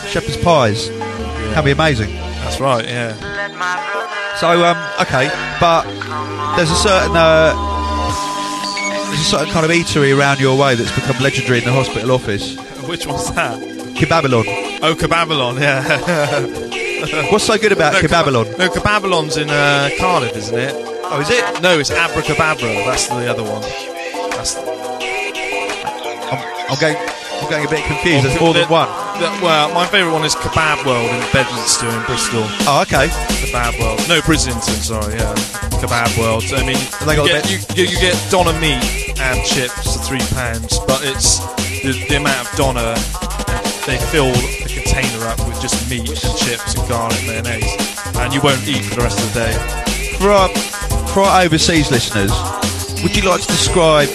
Shepherd's 0.09 0.37
pies 0.39 0.89
can 1.55 1.65
be 1.65 1.73
amazing. 1.73 2.15
that's 2.15 2.61
right. 2.61 2.85
Yeah. 2.85 3.17
let 3.21 3.53
my 3.55 3.75
brother 3.93 4.37
So, 4.39 4.65
um, 4.65 4.77
okay, 5.03 5.29
but 5.61 5.83
there's 6.57 6.71
a 6.71 6.77
certain 6.77 7.17
uh, 7.17 7.53
there's 9.09 9.21
a 9.21 9.25
certain 9.25 9.53
kind 9.53 9.65
of 9.67 9.73
eatery 9.73 10.17
around 10.17 10.39
your 10.41 10.57
way 10.59 10.75
that's 10.77 10.95
become 10.95 11.21
legendary 11.23 11.59
in 11.59 11.65
the 11.65 11.73
hospital 11.73 12.13
office. 12.13 12.57
Which 12.89 13.07
one's 13.07 13.33
that? 13.35 13.76
Kebabylon. 13.97 14.45
Oh, 14.83 14.95
Kebabylon. 14.95 15.61
Yeah. 15.61 17.31
What's 17.33 17.45
so 17.45 17.57
good 17.57 17.73
about 17.73 17.95
no, 17.95 18.01
Kebabylon? 18.01 18.59
No, 18.59 18.69
Kebabylon's 18.69 19.37
in 19.37 19.49
uh, 19.49 19.89
Cardiff, 19.99 20.37
isn't 20.37 20.59
it? 20.59 20.75
Oh, 21.09 21.21
is 21.21 21.31
it? 21.31 21.63
No, 21.63 21.79
it's 21.79 21.91
Abracababra. 21.91 22.69
That's 22.85 23.09
the 23.09 23.27
other 23.31 23.43
one. 23.43 23.63
That's 24.33 24.57
I'm, 26.29 26.71
I'm 26.71 26.79
going. 26.81 26.97
I'm 27.37 27.51
getting 27.51 27.67
a 27.67 27.71
bit 27.71 27.85
confused. 27.85 28.25
There's 28.25 28.41
more 28.41 28.55
than 28.55 28.69
one. 28.69 28.89
The- 29.21 29.31
well, 29.43 29.73
my 29.73 29.87
favourite 29.87 30.13
one 30.13 30.25
is 30.25 30.35
Kebab 30.35 30.85
World 30.85 31.09
in 31.09 31.21
Bedminster 31.33 31.89
in 31.89 32.03
Bristol. 32.05 32.45
Oh, 32.67 32.83
okay. 32.83 33.09
Kebab 33.41 33.79
World. 33.81 34.01
No, 34.09 34.21
Brislington, 34.21 34.81
sorry, 34.83 35.15
yeah. 35.15 35.35
Kebab 35.81 36.19
World. 36.19 36.45
I 36.53 36.67
mean, 36.67 36.77
they 37.07 37.13
you, 37.13 37.17
got 37.17 37.29
get, 37.29 37.51
you, 37.51 37.59
you, 37.77 37.91
you 37.91 38.01
get 38.01 38.17
doner 38.31 38.59
meat 38.61 39.15
and 39.21 39.45
chips 39.47 39.97
for 39.97 40.03
three 40.03 40.25
pounds, 40.35 40.81
but 40.87 41.01
it's 41.05 41.39
the, 41.83 41.93
the 42.09 42.17
amount 42.17 42.49
of 42.49 42.57
doner, 42.57 42.95
they 43.87 43.99
fill 44.11 44.33
the 44.33 44.67
container 44.83 45.25
up 45.27 45.39
with 45.47 45.61
just 45.61 45.89
meat 45.89 46.09
and 46.09 46.37
chips 46.39 46.75
and 46.75 46.89
garlic 46.89 47.19
mayonnaise, 47.27 47.71
and 48.17 48.33
you 48.35 48.41
won't 48.43 48.67
eat 48.67 48.85
for 48.85 48.97
the 48.97 49.03
rest 49.03 49.19
of 49.21 49.33
the 49.33 49.41
day. 49.41 49.55
For 50.19 50.31
our, 50.31 50.49
for 51.15 51.21
our 51.23 51.43
overseas 51.43 51.91
listeners, 51.91 52.33
would 53.03 53.17
you 53.17 53.23
like 53.29 53.41
to 53.43 53.47
describe 53.47 54.09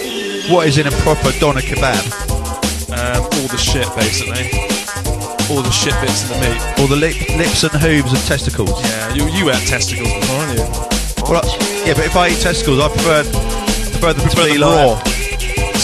what 0.50 0.66
is 0.66 0.78
in 0.78 0.86
a 0.86 0.90
proper 1.02 1.32
doner 1.38 1.60
kebab? 1.60 2.04
Um, 2.92 3.22
all 3.24 3.48
the 3.48 3.56
shit 3.56 3.88
basically, 3.96 4.52
all 5.48 5.62
the 5.62 5.70
shit 5.70 5.94
bits 6.00 6.22
of 6.24 6.28
the 6.36 6.40
meat. 6.44 6.60
Or 6.80 6.88
the 6.88 6.96
lip, 6.96 7.16
lips 7.38 7.62
and 7.64 7.72
hooves 7.72 8.12
and 8.12 8.20
testicles. 8.22 8.70
Yeah, 8.82 9.14
you 9.14 9.26
you 9.28 9.50
ate 9.50 9.66
testicles 9.66 10.12
before, 10.12 10.36
haven't 10.36 10.58
you? 10.58 11.32
Well, 11.32 11.40
I- 11.44 11.84
yeah, 11.86 11.94
but 11.94 12.04
if 12.04 12.16
I 12.16 12.28
eat 12.28 12.40
testicles, 12.40 12.78
I 12.80 12.88
prefer 12.88 13.22
prefer 13.24 14.12
them 14.12 14.28
to 14.28 14.36
Prefer 14.36 14.52
be 14.52 14.58
like 14.58 14.70
raw. 14.96 15.21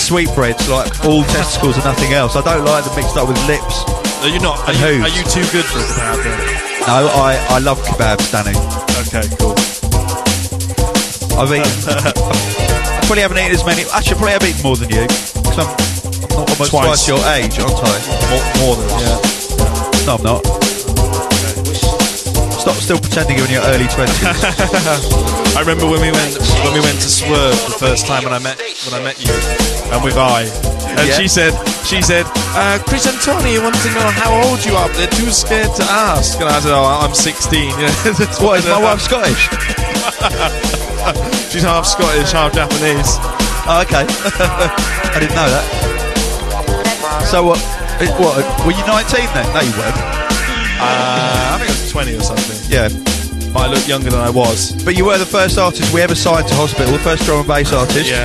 Sweetbreads, 0.08 0.68
like 0.68 0.88
all 1.04 1.22
testicles 1.36 1.76
and 1.76 1.84
nothing 1.84 2.12
else. 2.14 2.34
I 2.34 2.40
don't 2.40 2.64
like 2.64 2.84
them 2.84 2.96
mixed 2.96 3.16
up 3.16 3.28
with 3.28 3.36
lips. 3.46 3.84
Are 4.24 4.28
you 4.32 4.40
not? 4.40 4.58
Are 4.64 4.72
And 4.72 4.78
you, 4.80 4.86
hooves. 4.86 5.04
are 5.04 5.12
you 5.12 5.24
too 5.28 5.44
good 5.52 5.64
for 5.68 5.78
a 5.78 5.84
kebab 5.84 6.16
then? 6.24 6.38
No, 6.88 7.12
I, 7.12 7.36
I 7.52 7.58
love 7.60 7.76
kebabs, 7.84 8.32
Danny. 8.32 8.56
Okay, 9.04 9.28
cool. 9.36 9.52
I've 11.36 11.52
eaten. 11.52 11.68
I 11.92 13.00
probably 13.04 13.22
haven't 13.22 13.36
eaten 13.38 13.52
as 13.52 13.64
many. 13.68 13.82
Actually, 13.92 14.16
I 14.16 14.18
probably 14.18 14.32
have 14.32 14.44
eaten 14.48 14.62
more 14.64 14.76
than 14.76 14.88
you. 14.90 15.04
'cause 15.44 15.58
I'm, 15.60 15.68
I'm 15.68 16.32
not 16.40 16.50
almost 16.56 16.70
Twice. 16.72 17.04
twice. 17.04 17.08
your 17.08 17.20
age, 17.36 17.54
aren't 17.60 17.76
I? 17.84 17.96
More, 18.32 18.44
more 18.64 18.74
than 18.80 18.88
yeah. 18.96 20.08
No, 20.08 20.16
I'm 20.16 20.24
not. 20.24 20.40
Stop 22.58 22.74
still 22.80 22.98
pretending 22.98 23.36
you're 23.36 23.46
in 23.46 23.52
your 23.52 23.62
early 23.70 23.86
20s. 23.86 24.24
I 25.56 25.60
remember 25.60 25.84
when 25.86 26.00
we 26.00 26.10
went 26.10 26.36
when 26.64 26.72
we 26.74 26.80
went 26.80 26.96
to 27.00 27.08
Swerve 27.08 27.54
the 27.68 27.76
first 27.78 28.06
time 28.06 28.24
when 28.24 28.32
I 28.32 28.38
met 28.40 28.58
when 28.88 28.98
I 29.00 29.04
met 29.04 29.16
you, 29.22 29.30
and 29.92 30.02
with 30.04 30.16
I, 30.16 30.42
and 30.98 31.08
Yeah. 31.08 31.16
she 31.16 31.28
said 31.28 31.52
she 31.84 32.02
said 32.02 32.24
uh, 32.54 32.78
Chris 32.86 33.06
Antoni 33.06 33.58
wants 33.62 33.82
to 33.84 33.90
know 33.94 34.08
how 34.12 34.32
old 34.48 34.64
you 34.64 34.74
are. 34.76 34.88
but 34.88 34.96
They're 34.96 35.06
too 35.20 35.30
scared 35.30 35.74
to 35.76 35.84
ask, 35.84 36.38
and 36.40 36.48
I 36.48 36.60
said, 36.60 36.72
Oh, 36.72 36.84
I'm 36.84 37.14
16. 37.14 37.70
Yeah, 37.78 37.90
that's 38.12 38.40
what, 38.40 38.58
is 38.60 38.66
my 38.66 38.80
wife 38.82 39.00
Scottish? 39.00 39.48
She's 41.50 41.62
half 41.62 41.86
Scottish, 41.86 42.32
half 42.32 42.52
Japanese. 42.52 43.16
Oh, 43.70 43.80
okay. 43.84 44.04
I 45.14 45.18
didn't 45.20 45.36
know 45.36 45.48
that. 45.48 45.64
So 47.30 47.42
what? 47.44 47.58
it- 48.00 48.10
What? 48.20 48.36
Were 48.66 48.72
you 48.72 48.84
19 48.86 49.26
then? 49.32 49.46
No, 49.54 49.60
you 49.60 49.72
weren't. 49.78 49.96
Uh, 50.80 51.54
I 51.54 51.58
think 51.58 51.70
I 51.70 51.72
was 51.80 51.90
20 51.90 52.16
or 52.16 52.20
something, 52.22 52.56
Yeah. 52.70 52.88
but 53.52 53.60
I 53.60 53.66
look 53.68 53.86
younger 53.88 54.10
than 54.10 54.20
I 54.20 54.30
was. 54.30 54.72
But 54.84 54.96
you 54.96 55.04
were 55.06 55.18
the 55.18 55.26
first 55.26 55.58
artist 55.58 55.92
we 55.92 56.00
ever 56.02 56.14
signed 56.14 56.46
to 56.48 56.54
hospital, 56.54 56.92
the 56.92 56.98
first 57.00 57.24
drum 57.24 57.38
and 57.40 57.48
bass 57.48 57.72
artist. 57.72 58.08
Yeah, 58.10 58.24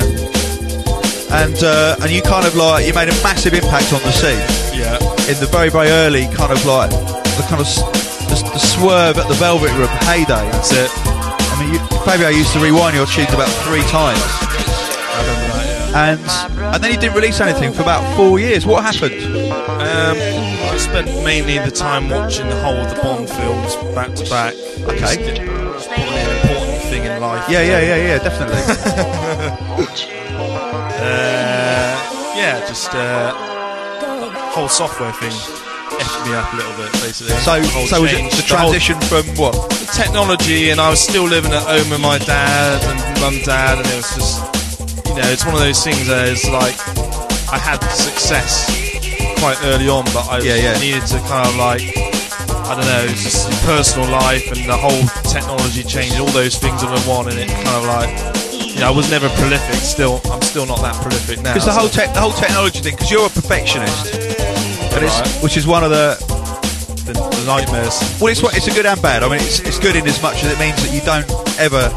And 1.34 1.58
uh, 1.64 1.96
and 2.00 2.10
you 2.12 2.22
kind 2.22 2.46
of 2.46 2.54
like 2.54 2.86
you 2.86 2.94
made 2.94 3.08
a 3.08 3.16
massive 3.26 3.54
impact 3.54 3.92
on 3.92 4.00
the 4.02 4.12
scene 4.12 4.38
yeah. 4.78 4.94
in 5.26 5.34
the 5.40 5.48
very 5.50 5.68
very 5.68 5.88
early 5.90 6.26
kind 6.30 6.52
of 6.52 6.64
like 6.64 6.90
the 6.90 7.44
kind 7.50 7.60
of 7.60 7.66
the, 8.30 8.36
the 8.54 8.58
swerve 8.58 9.18
at 9.18 9.26
the 9.26 9.34
Velvet 9.34 9.72
Room 9.74 9.88
heyday. 10.06 10.46
That's 10.52 10.70
it. 10.72 10.90
I 10.94 11.58
mean, 11.60 11.74
you, 11.74 11.80
Fabio 12.06 12.28
used 12.28 12.52
to 12.52 12.60
rewind 12.60 12.94
your 12.94 13.06
tunes 13.06 13.32
about 13.34 13.50
three 13.66 13.82
times, 13.90 14.22
I 14.22 15.18
remember 15.26 15.46
that. 15.58 15.66
Yeah. 15.90 16.12
and 16.12 16.20
and 16.74 16.82
then 16.84 16.92
you 16.92 16.98
didn't 16.98 17.16
release 17.16 17.40
anything 17.40 17.72
for 17.72 17.82
about 17.82 18.02
four 18.16 18.38
years. 18.38 18.64
What 18.64 18.84
happened? 18.84 19.20
Um, 19.20 20.16
I 20.70 20.76
spent 20.78 21.06
mainly 21.24 21.58
the 21.58 21.70
time 21.70 22.08
watching 22.10 22.48
the 22.48 22.60
whole 22.62 22.76
of 22.76 22.94
the 22.94 23.02
Bond 23.02 23.28
films 23.28 23.74
back 23.94 24.14
to 24.14 24.24
back. 24.30 24.54
Okay. 24.86 24.98
Just, 24.98 25.18
get- 25.18 25.36
just 25.36 25.88
probably 25.90 26.14
an 26.14 26.30
important 26.36 26.82
thing 26.90 27.04
in 27.04 27.20
life. 27.20 27.50
Yeah, 27.50 27.62
yeah, 27.62 27.80
yeah, 27.80 27.96
yeah, 28.06 28.18
definitely. 28.22 28.62
Uh, 31.04 32.32
yeah, 32.36 32.64
just 32.66 32.90
uh, 32.94 33.32
whole 34.52 34.68
software 34.68 35.12
thing 35.12 35.32
effed 36.00 36.26
me 36.26 36.34
up 36.34 36.52
a 36.52 36.56
little 36.56 36.72
bit, 36.80 36.92
basically. 37.04 37.36
So, 37.44 37.60
The 37.60 37.68
whole 37.68 37.86
so 37.86 38.02
was 38.02 38.12
it 38.12 38.32
the 38.32 38.42
transition 38.42 39.00
from 39.02 39.24
what? 39.36 39.54
technology, 39.94 40.70
and 40.70 40.80
I 40.80 40.88
was 40.90 41.00
still 41.00 41.24
living 41.24 41.52
at 41.52 41.62
home 41.62 41.88
with 41.90 42.00
my 42.00 42.18
dad 42.18 42.82
and 42.90 43.20
mum, 43.20 43.38
dad, 43.44 43.78
and 43.78 43.86
it 43.86 43.96
was 43.96 44.10
just, 44.16 44.42
you 45.06 45.14
know, 45.14 45.28
it's 45.30 45.44
one 45.44 45.54
of 45.54 45.60
those 45.60 45.84
things 45.84 46.08
It's 46.08 46.48
like 46.48 46.74
I 47.52 47.58
had 47.58 47.78
success 47.94 48.66
quite 49.38 49.58
early 49.64 49.88
on, 49.88 50.04
but 50.06 50.26
I 50.28 50.38
Yeah, 50.40 50.56
yeah. 50.56 50.78
needed 50.80 51.06
to 51.14 51.18
kind 51.28 51.46
of 51.46 51.56
like. 51.56 51.82
I 52.66 52.74
don't 52.74 52.86
know, 52.86 53.04
it's 53.12 53.22
just 53.22 53.52
personal 53.66 54.08
life 54.08 54.50
and 54.50 54.64
the 54.64 54.74
whole 54.76 55.04
technology 55.30 55.84
change, 55.84 56.18
all 56.18 56.32
those 56.32 56.56
things 56.56 56.82
in 56.82 56.88
one, 57.06 57.28
and 57.28 57.38
it 57.38 57.48
kind 57.50 57.68
of 57.76 57.84
like, 57.84 58.08
know, 58.80 58.88
I 58.88 58.90
was 58.90 59.10
never 59.10 59.28
prolific. 59.30 59.74
Still, 59.76 60.20
I'm 60.30 60.42
still 60.42 60.66
not 60.66 60.80
that 60.82 60.94
prolific 61.02 61.40
now. 61.40 61.54
Because 61.54 61.66
the 61.66 61.72
whole 61.72 61.88
so- 61.88 62.06
te- 62.06 62.12
the 62.12 62.20
whole 62.20 62.32
technology 62.32 62.80
thing. 62.80 62.94
Because 62.94 63.10
you're 63.10 63.26
a 63.26 63.30
perfectionist, 63.30 64.14
Right. 64.94 65.28
which 65.42 65.56
is 65.56 65.66
one 65.66 65.82
of 65.84 65.90
the 65.90 66.16
the, 67.06 67.12
the 67.12 67.44
nightmares. 67.46 68.00
Well, 68.20 68.32
it's 68.32 68.42
what- 68.42 68.56
it's 68.56 68.66
a 68.66 68.70
good 68.70 68.86
and 68.86 69.00
bad. 69.02 69.22
I 69.22 69.28
mean, 69.28 69.40
it's 69.40 69.60
it's 69.60 69.78
good 69.78 69.96
in 69.96 70.06
as 70.06 70.20
much 70.22 70.42
as 70.44 70.52
it 70.52 70.58
means 70.58 70.76
that 70.82 70.92
you 70.92 71.00
don't 71.02 71.28
ever 71.58 71.92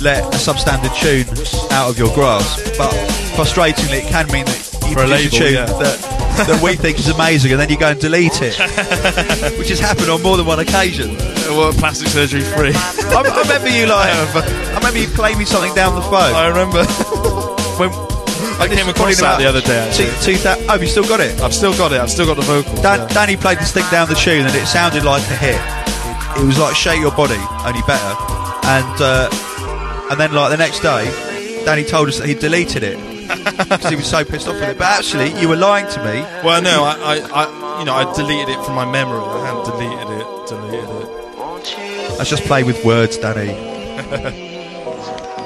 let 0.00 0.24
a 0.24 0.36
substandard 0.38 0.92
tune 1.00 1.26
out 1.72 1.88
of 1.88 1.98
your 1.98 2.12
grasp. 2.14 2.58
But 2.76 2.90
frustratingly, 3.36 4.02
it 4.04 4.08
can 4.08 4.26
mean 4.30 4.44
that 4.46 4.58
you 4.88 4.94
For 4.94 5.04
a 5.04 5.06
produce 5.06 5.08
a 5.08 5.08
label, 5.08 5.38
tune 5.38 5.54
yeah. 5.54 5.66
that 5.66 5.98
that 6.36 6.60
we 6.62 6.76
think 6.76 6.98
is 6.98 7.08
amazing, 7.08 7.52
and 7.52 7.60
then 7.60 7.68
you 7.68 7.78
go 7.78 7.88
and 7.88 8.00
delete 8.00 8.40
it, 8.42 8.56
which 9.58 9.68
has 9.68 9.80
happened 9.80 10.10
on 10.10 10.22
more 10.22 10.36
than 10.36 10.46
one 10.46 10.58
occasion. 10.58 11.16
Well, 11.52 11.72
plastic 11.72 12.08
surgery 12.08 12.40
free. 12.42 12.72
I, 12.74 13.22
I 13.24 13.40
remember 13.42 13.68
you 13.68 13.86
like, 13.86 14.08
I 14.72 14.76
remember 14.76 14.98
you 14.98 15.08
playing 15.08 15.38
me 15.38 15.44
something 15.44 15.74
down 15.74 15.94
the 15.94 16.02
phone. 16.02 16.34
I 16.34 16.48
remember 16.48 16.84
when 17.78 17.90
I 18.60 18.68
came 18.68 18.88
across 18.88 19.20
that 19.20 19.38
the 19.38 19.46
other 19.46 19.60
day. 19.60 19.90
Two, 19.92 20.10
two 20.22 20.38
thou- 20.42 20.56
oh, 20.58 20.72
have 20.72 20.82
you 20.82 20.88
still 20.88 21.04
got 21.04 21.20
it? 21.20 21.40
I've 21.40 21.54
still 21.54 21.76
got 21.76 21.92
it. 21.92 22.00
I've 22.00 22.10
still 22.10 22.26
got 22.26 22.36
the 22.36 22.42
vocals. 22.42 22.80
Dan, 22.80 23.00
yeah. 23.00 23.06
Danny 23.08 23.36
played 23.36 23.58
this 23.58 23.72
thing 23.72 23.84
down 23.90 24.08
the 24.08 24.14
tune 24.14 24.46
and 24.46 24.54
it 24.54 24.66
sounded 24.66 25.04
like 25.04 25.22
a 25.22 25.36
hit. 25.36 25.60
It 26.40 26.46
was 26.46 26.58
like 26.58 26.74
Shake 26.74 27.00
Your 27.00 27.12
Body, 27.12 27.40
only 27.66 27.82
better. 27.86 28.16
And 28.64 28.96
uh, 29.02 30.08
and 30.10 30.18
then 30.18 30.32
like 30.32 30.50
the 30.50 30.56
next 30.56 30.80
day, 30.80 31.04
Danny 31.64 31.84
told 31.84 32.08
us 32.08 32.18
that 32.18 32.28
he 32.28 32.34
deleted 32.34 32.82
it 32.82 33.11
because 33.38 33.88
he 33.90 33.96
was 33.96 34.06
so 34.06 34.24
pissed 34.24 34.46
off 34.48 34.54
with 34.54 34.68
it. 34.70 34.78
But 34.78 34.98
actually, 34.98 35.38
you 35.40 35.48
were 35.48 35.56
lying 35.56 35.86
to 35.92 35.98
me. 36.04 36.20
Well, 36.44 36.60
no, 36.62 36.84
I, 36.84 36.94
I, 37.16 37.44
I, 37.44 37.78
you 37.80 37.84
know, 37.86 37.94
I 37.94 38.04
deleted 38.14 38.48
it 38.50 38.64
from 38.64 38.74
my 38.74 38.84
memory. 38.90 39.18
I 39.20 39.46
hadn't 39.46 39.64
deleted 39.64 40.08
it. 40.20 40.26
Deleted 40.48 40.90
it. 40.90 42.18
Let's 42.18 42.30
just 42.30 42.44
play 42.44 42.62
with 42.62 42.84
words, 42.84 43.16
Danny. 43.18 43.50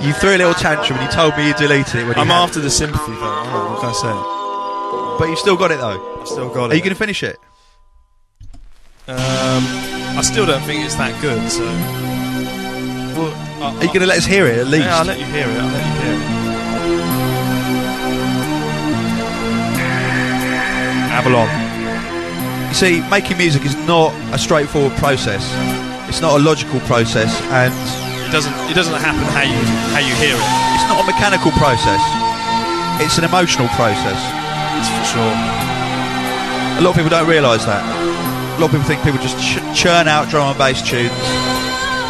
you 0.07 0.13
threw 0.15 0.31
a 0.37 0.39
little 0.39 0.55
tantrum 0.55 0.99
and 0.99 1.07
you 1.09 1.13
told 1.15 1.37
me 1.37 1.47
you 1.49 1.55
deleted 1.55 1.95
it 1.97 2.07
when 2.07 2.19
I'm 2.19 2.27
had- 2.29 2.43
after 2.45 2.61
the 2.61 2.71
sympathy. 2.71 3.13
I 3.13 3.51
don't 3.53 3.71
what 3.73 3.81
can 3.81 3.91
I 3.91 3.93
say? 3.93 5.19
But 5.19 5.29
you've 5.31 5.39
still 5.39 5.57
got 5.57 5.71
it 5.71 5.79
though. 5.79 6.21
I've 6.21 6.29
still 6.29 6.49
got 6.53 6.67
it. 6.67 6.73
Are 6.73 6.77
you 6.77 6.83
going 6.83 6.93
to 6.95 6.99
finish 6.99 7.23
it? 7.23 7.37
um, 9.09 9.17
I 10.19 10.21
still 10.23 10.47
don't 10.47 10.63
think 10.63 10.85
it's 10.85 10.97
that 10.97 11.21
good. 11.23 11.51
So, 11.51 11.65
well, 13.21 13.33
I, 13.63 13.77
Are 13.77 13.83
you 13.83 13.89
going 13.89 14.01
to 14.01 14.07
let 14.07 14.19
us 14.19 14.27
hear 14.27 14.47
it 14.47 14.59
at 14.59 14.67
least? 14.67 14.85
Yeah, 14.85 14.99
I'll 14.99 15.05
let 15.07 15.19
you 15.19 15.27
hear 15.27 15.47
it. 15.49 15.57
I'll 15.59 15.73
let 15.73 15.87
you 15.87 16.03
hear 16.03 16.43
it. 16.43 16.46
Avalon. 21.17 21.49
You 22.69 22.75
see, 22.77 23.01
making 23.09 23.39
music 23.39 23.65
is 23.65 23.75
not 23.89 24.13
a 24.35 24.39
straightforward 24.39 24.93
process. 25.01 25.41
It's 26.09 26.21
not 26.21 26.37
a 26.39 26.43
logical 26.43 26.79
process, 26.85 27.33
and 27.57 27.73
It 28.29 28.31
doesn't. 28.31 28.53
It 28.71 28.75
doesn't 28.77 28.95
happen 29.01 29.25
how 29.33 29.43
you 29.47 29.57
how 29.97 30.03
you 30.05 30.13
hear 30.21 30.37
it. 30.37 30.47
it's 30.77 30.87
not 30.93 31.01
a 31.01 31.07
mechanical 31.09 31.51
process. 31.57 32.03
It's 33.01 33.17
an 33.19 33.25
emotional 33.25 33.69
process. 33.79 34.21
That's 34.77 34.91
for 34.93 35.05
sure. 35.17 35.33
A 36.77 36.83
lot 36.85 36.93
of 36.93 36.97
people 37.01 37.09
don't 37.13 37.29
realise 37.29 37.65
that. 37.65 37.81
A 37.81 38.59
lot 38.61 38.69
of 38.69 38.73
people 38.77 38.85
think 38.89 39.01
people 39.01 39.21
just 39.25 39.37
ch- 39.41 39.65
churn 39.73 40.09
out 40.09 40.29
drum 40.29 40.53
and 40.53 40.59
bass 40.61 40.81
tunes. 40.85 41.13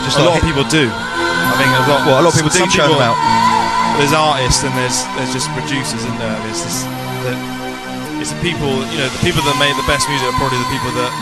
Just 0.02 0.18
a 0.18 0.26
like 0.26 0.34
lot 0.34 0.36
of 0.42 0.46
people 0.46 0.66
do. 0.66 0.90
I 0.90 1.54
think 1.58 1.70
a 1.70 1.82
lot. 1.86 2.00
Well, 2.06 2.18
a 2.18 2.24
lot 2.26 2.34
of 2.34 2.38
people 2.38 2.50
do 2.50 2.66
churn 2.70 2.90
them 2.90 3.02
out. 3.02 3.18
There's 4.02 4.12
artists 4.12 4.60
and 4.66 4.74
there's 4.76 5.06
there's 5.16 5.32
just 5.32 5.46
producers 5.54 6.02
in 6.04 6.14
there. 6.18 6.36
There's 6.44 6.60
this. 6.66 6.82
The, 7.24 7.32
it's 8.20 8.32
the 8.32 8.40
people. 8.40 8.70
You 8.92 8.98
know, 9.04 9.08
the 9.12 9.20
people 9.22 9.42
that 9.44 9.56
make 9.60 9.74
the 9.76 9.84
best 9.88 10.08
music 10.08 10.26
are 10.28 10.36
probably 10.40 10.58
the 10.58 10.70
people 10.72 10.90
that 10.96 11.12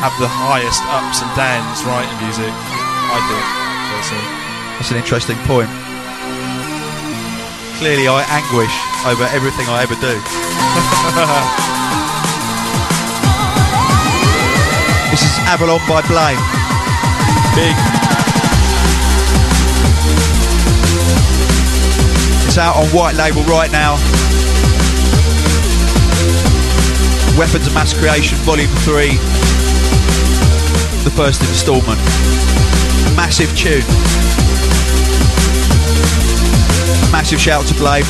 have 0.00 0.12
the 0.20 0.28
highest 0.28 0.82
ups 0.92 1.20
and 1.24 1.30
downs 1.36 1.84
writing 1.84 2.12
music. 2.20 2.52
I 2.52 3.18
think. 3.28 3.44
personally. 3.92 4.28
That's 4.76 4.90
an 4.90 4.96
interesting 4.98 5.38
point. 5.48 5.70
Clearly, 7.78 8.08
I 8.08 8.24
anguish 8.28 8.72
over 9.04 9.24
everything 9.32 9.68
I 9.68 9.82
ever 9.84 9.94
do. 10.00 10.16
this 15.12 15.22
is 15.22 15.38
Avalon 15.48 15.80
by 15.88 16.02
Blame. 16.08 16.40
Big. 17.54 17.76
It's 22.46 22.58
out 22.58 22.76
on 22.76 22.86
white 22.88 23.14
label 23.14 23.42
right 23.44 23.70
now. 23.70 23.96
Weapons 27.36 27.66
of 27.66 27.74
Mass 27.74 27.92
Creation 27.92 28.38
Volume 28.38 28.70
3. 28.70 29.10
The 31.04 31.12
first 31.14 31.42
instalment. 31.42 32.00
A 32.00 33.14
massive 33.14 33.54
tune. 33.54 33.82
A 37.06 37.12
massive 37.12 37.38
shout 37.38 37.66
to 37.66 37.74
Blame. 37.74 38.04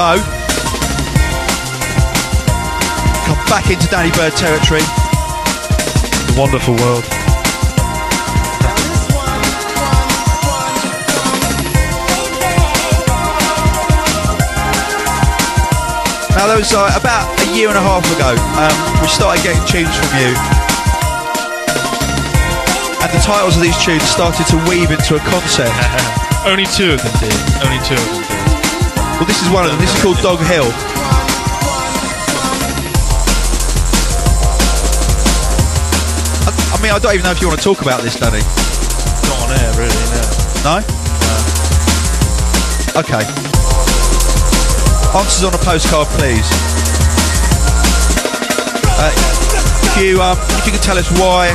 So, 0.00 0.16
come 3.28 3.36
back 3.52 3.68
into 3.68 3.86
Danny 3.88 4.08
Byrd 4.16 4.32
territory. 4.32 4.80
The 4.80 6.36
wonderful 6.40 6.72
world. 6.80 7.04
Now, 16.32 16.48
that 16.48 16.56
was 16.56 16.72
uh, 16.72 16.96
about 16.96 17.28
a 17.36 17.54
year 17.54 17.68
and 17.68 17.76
a 17.76 17.84
half 17.84 18.00
ago. 18.16 18.32
Um, 18.56 18.72
we 19.04 19.08
started 19.12 19.44
getting 19.44 19.60
tunes 19.68 19.92
from 19.92 20.16
you. 20.16 20.32
And 23.04 23.10
the 23.12 23.20
titles 23.20 23.56
of 23.56 23.62
these 23.62 23.76
tunes 23.84 24.04
started 24.04 24.46
to 24.46 24.56
weave 24.64 24.92
into 24.92 25.16
a 25.16 25.20
concept. 25.28 25.76
Only 26.48 26.64
two 26.64 26.96
of 26.96 27.02
them 27.04 27.12
did. 27.20 27.36
Only 27.60 27.84
two 27.84 28.00
of 28.00 28.00
them 28.00 28.22
did. 28.24 28.39
Well, 29.20 29.28
this 29.28 29.42
is 29.42 29.50
one 29.52 29.64
of 29.64 29.70
them. 29.70 29.78
This 29.78 29.94
is 29.94 30.00
called 30.02 30.16
Dog 30.24 30.38
Hill. 30.48 30.64
I, 36.48 36.50
I 36.72 36.80
mean, 36.80 36.88
I 36.88 36.98
don't 36.98 37.12
even 37.12 37.24
know 37.24 37.30
if 37.30 37.42
you 37.42 37.46
want 37.46 37.60
to 37.60 37.62
talk 37.62 37.82
about 37.82 38.00
this, 38.00 38.16
Danny. 38.16 38.40
Not 39.28 39.44
on 39.44 39.52
air, 39.60 39.76
really. 39.76 39.92
No. 40.08 40.24
No? 40.64 40.80
Okay. 42.96 43.20
Answers 45.12 45.44
on 45.44 45.52
a 45.52 45.60
postcard, 45.68 46.08
please. 46.16 46.48
Uh, 48.96 49.12
if 49.84 50.00
you 50.00 50.22
um, 50.22 50.38
if 50.56 50.64
you 50.64 50.72
could 50.72 50.80
tell 50.80 50.96
us 50.96 51.12
why 51.20 51.52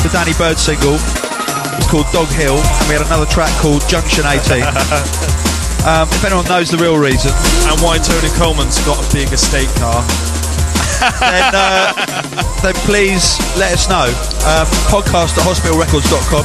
the 0.00 0.08
Danny 0.08 0.32
Byrd 0.40 0.58
single 0.58 0.96
was 0.96 1.86
called 1.90 2.08
Dog 2.16 2.28
Hill, 2.28 2.56
and 2.56 2.88
we 2.88 2.96
had 2.96 3.04
another 3.04 3.26
track 3.26 3.52
called 3.60 3.86
Junction 3.90 4.24
18. 4.24 4.64
um, 5.86 6.08
if 6.10 6.24
anyone 6.24 6.44
knows 6.46 6.70
the 6.70 6.78
real 6.78 6.96
reason, 6.98 7.30
And 7.68 7.78
why 7.80 7.98
Tony 7.98 8.28
Colman's 8.34 8.78
got 8.84 8.98
a 8.98 9.06
big 9.14 9.30
estate 9.32 9.68
car? 9.78 10.02
then, 11.22 11.54
uh, 11.54 11.92
then 12.62 12.74
please 12.88 13.38
let 13.56 13.72
us 13.72 13.86
know. 13.88 14.10
Um, 14.48 14.66
podcast 14.90 15.38
at 15.38 15.44
hospitalrecords.com 15.46 16.44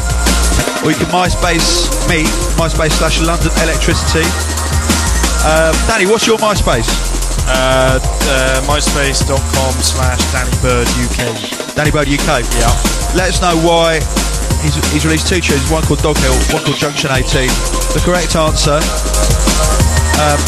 or 0.85 0.91
you 0.91 0.97
can 0.99 1.07
MySpace 1.09 1.89
me, 2.11 2.23
MySpace 2.59 2.99
slash 2.99 3.21
London 3.23 3.51
Electricity. 3.63 4.27
Um, 5.47 5.73
Danny, 5.87 6.05
what's 6.05 6.27
your 6.27 6.37
MySpace? 6.37 6.87
Uh, 7.47 7.99
uh, 7.99 8.61
MySpace.com 8.67 9.73
slash 9.81 10.19
Danny 10.31 10.51
Byrd 10.61 10.87
UK. 11.07 11.75
Danny 11.75 11.91
Byrd 11.91 12.07
UK. 12.07 12.43
Yeah. 12.59 12.71
Let 13.15 13.29
us 13.31 13.41
know 13.41 13.55
why 13.59 13.99
he's, 14.63 14.79
he's 14.95 15.05
released 15.05 15.27
two 15.27 15.43
tunes, 15.43 15.69
one 15.69 15.83
called 15.83 15.99
Dog 15.99 16.17
Hill, 16.17 16.33
one 16.55 16.63
called 16.63 16.79
Junction 16.79 17.11
18. 17.11 17.47
The 17.91 18.01
correct 18.01 18.35
answer. 18.39 18.79
Um, 20.17 20.39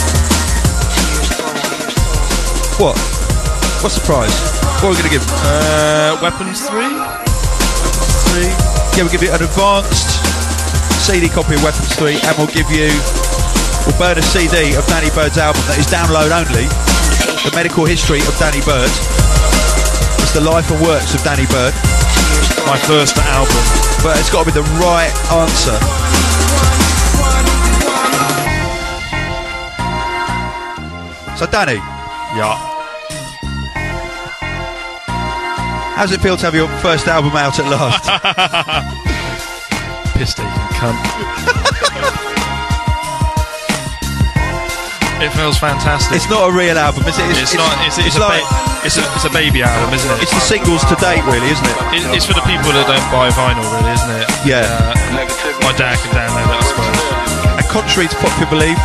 what? 2.79 2.95
What's 3.83 3.99
the 3.99 4.05
prize? 4.07 4.33
What 4.79 4.89
are 4.89 4.95
we 4.95 4.97
going 4.97 5.11
to 5.11 5.15
give? 5.19 5.27
Uh, 5.43 6.17
Weapons 6.23 6.63
3? 6.63 6.79
Weapons 6.79 8.15
3? 8.31 8.47
Yeah, 8.95 9.03
we'll 9.03 9.11
give 9.11 9.23
you 9.23 9.31
an 9.35 9.43
advanced 9.43 10.23
CD 11.03 11.27
copy 11.27 11.59
of 11.59 11.63
Weapons 11.63 11.93
3 11.99 12.15
and 12.15 12.33
we'll 12.39 12.49
give 12.55 12.71
you, 12.71 12.89
we'll 13.85 13.99
burn 13.99 14.17
a 14.17 14.23
CD 14.23 14.73
of 14.79 14.87
Danny 14.87 15.11
Byrd's 15.11 15.37
album 15.37 15.61
that 15.67 15.77
is 15.77 15.85
download 15.91 16.31
only. 16.31 16.65
The 17.43 17.51
medical 17.53 17.85
history 17.85 18.23
of 18.25 18.33
Danny 18.39 18.63
Byrd. 18.65 18.89
It's 20.23 20.33
the 20.33 20.41
life 20.41 20.71
and 20.71 20.81
works 20.81 21.13
of 21.13 21.21
Danny 21.21 21.45
Byrd. 21.51 21.75
My 22.67 22.77
first 22.87 23.17
album. 23.17 23.55
But 24.03 24.17
it's 24.19 24.29
got 24.31 24.45
to 24.45 24.51
be 24.51 24.55
the 24.55 24.67
right 24.81 25.13
answer. 25.31 25.77
So, 31.37 31.45
Danny, 31.45 31.75
Yeah. 32.37 32.55
how's 35.97 36.11
it 36.13 36.21
feel 36.21 36.37
to 36.37 36.45
have 36.45 36.55
your 36.55 36.69
first 36.79 37.07
album 37.07 37.33
out 37.35 37.59
at 37.59 37.65
last? 37.65 38.05
Piss 40.17 40.33
taking 40.33 40.51
cunt. 40.79 42.34
It 45.23 45.31
feels 45.33 45.57
fantastic. 45.57 46.15
it's 46.15 46.29
not 46.29 46.49
a 46.49 46.51
real 46.51 46.77
album, 46.77 47.03
is 47.07 47.17
it? 47.17 47.25
It's, 47.39 47.55
not. 47.55 47.71
It's, 47.87 47.97
it's, 47.97 48.17
a 48.17 48.23
like, 48.23 48.43
ba- 48.43 48.83
it's 48.87 48.97
a 48.99 49.03
it's 49.15 49.25
a 49.25 49.33
baby 49.33 49.63
album, 49.63 49.93
isn't 49.95 50.11
it? 50.11 50.23
it's 50.23 50.33
the 50.35 50.43
singles 50.43 50.83
to 50.91 50.95
date, 50.99 51.23
really, 51.25 51.47
isn't 51.51 51.65
it? 51.65 51.77
It- 51.95 52.09
it's 52.19 52.25
for 52.27 52.35
the 52.35 52.43
people 52.45 52.71
that 52.75 52.85
don't 52.89 53.07
buy 53.13 53.31
vinyl, 53.31 53.63
really, 53.75 53.91
isn't 53.95 54.11
it? 54.11 54.27
Yeah. 54.43 54.67
Uh, 54.67 54.93
my 55.63 55.71
dad 55.79 55.95
can 56.03 56.11
download 56.11 56.47
it, 56.51 56.59
I 56.59 56.65
suppose. 56.67 56.99
And 57.61 57.65
contrary 57.71 58.07
to 58.11 58.17
popular 58.19 58.49
belief, 58.51 58.77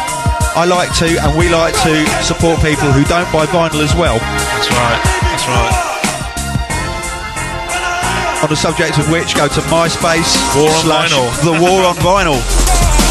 I 0.54 0.64
like 0.66 0.90
to, 1.02 1.06
and 1.06 1.30
we 1.38 1.48
like 1.50 1.74
to, 1.86 1.94
support 2.22 2.62
people 2.62 2.90
who 2.90 3.02
don't 3.06 3.28
buy 3.34 3.46
vinyl 3.46 3.82
as 3.82 3.94
well. 3.94 4.18
That's 4.18 4.70
right. 4.70 5.00
That's 5.30 5.46
right. 5.46 5.74
On 8.42 8.48
the 8.48 8.56
subject 8.56 8.96
of 8.98 9.10
which, 9.10 9.36
go 9.36 9.48
to 9.48 9.60
MySpace 9.68 10.32
War 10.56 10.70
on 10.72 10.80
slash 10.80 11.12
Vinyl. 11.12 11.28
the 11.44 11.52
War 11.60 11.84
on 11.84 11.94
Vinyl. 12.00 12.40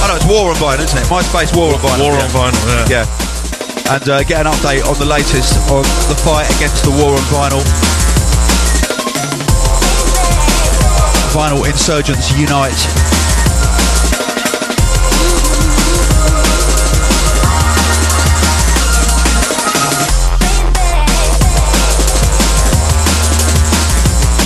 Oh 0.01 0.07
no, 0.07 0.15
it's 0.15 0.25
War 0.25 0.49
on 0.49 0.55
Vinyl, 0.55 0.85
isn't 0.85 0.97
it? 0.97 1.07
MySpace 1.11 1.55
War 1.55 1.73
on 1.73 1.79
Vinyl. 1.79 2.07
War 2.07 2.13
yeah. 2.15 2.23
on 2.23 2.31
vinyl. 2.31 2.89
Yeah. 2.89 3.03
Yeah. 3.03 3.93
And 3.95 4.07
uh, 4.07 4.23
get 4.23 4.45
an 4.45 4.51
update 4.51 4.85
on 4.87 4.97
the 4.97 5.05
latest 5.05 5.57
on 5.69 5.83
the 6.07 6.15
fight 6.23 6.47
against 6.55 6.83
the 6.85 6.91
war 6.91 7.11
on 7.11 7.25
vinyl. 7.27 7.63
Vinyl 11.33 11.67
insurgents 11.67 12.31
unite. 12.37 12.79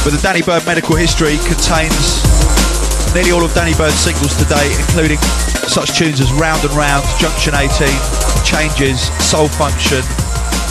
But 0.04 0.12
the 0.12 0.20
Danny 0.22 0.42
Byrd 0.42 0.66
medical 0.66 0.98
history 0.98 1.38
contains 1.48 2.20
nearly 3.14 3.32
all 3.32 3.46
of 3.46 3.54
Danny 3.54 3.74
Byrd's 3.76 4.00
singles 4.00 4.36
today, 4.36 4.74
including 4.80 5.18
such 5.70 5.96
tunes 5.98 6.20
as 6.20 6.34
Round 6.34 6.64
and 6.66 6.74
Round, 6.74 7.06
Junction 7.20 7.54
18, 7.54 7.88
Changes, 8.44 9.02
Soul 9.24 9.48
Function, 9.48 10.02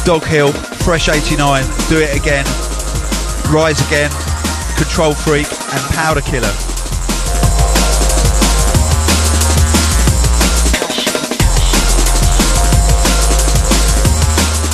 Dog 0.05 0.25
Hill, 0.25 0.53
Fresh 0.83 1.09
89, 1.09 1.65
Do 1.89 2.01
It 2.01 2.15
Again, 2.19 2.45
Rise 3.53 3.79
Again, 3.87 4.11
Control 4.77 5.15
Freak, 5.15 5.47
and 5.47 5.83
Powder 5.95 6.21
Killer. 6.21 6.53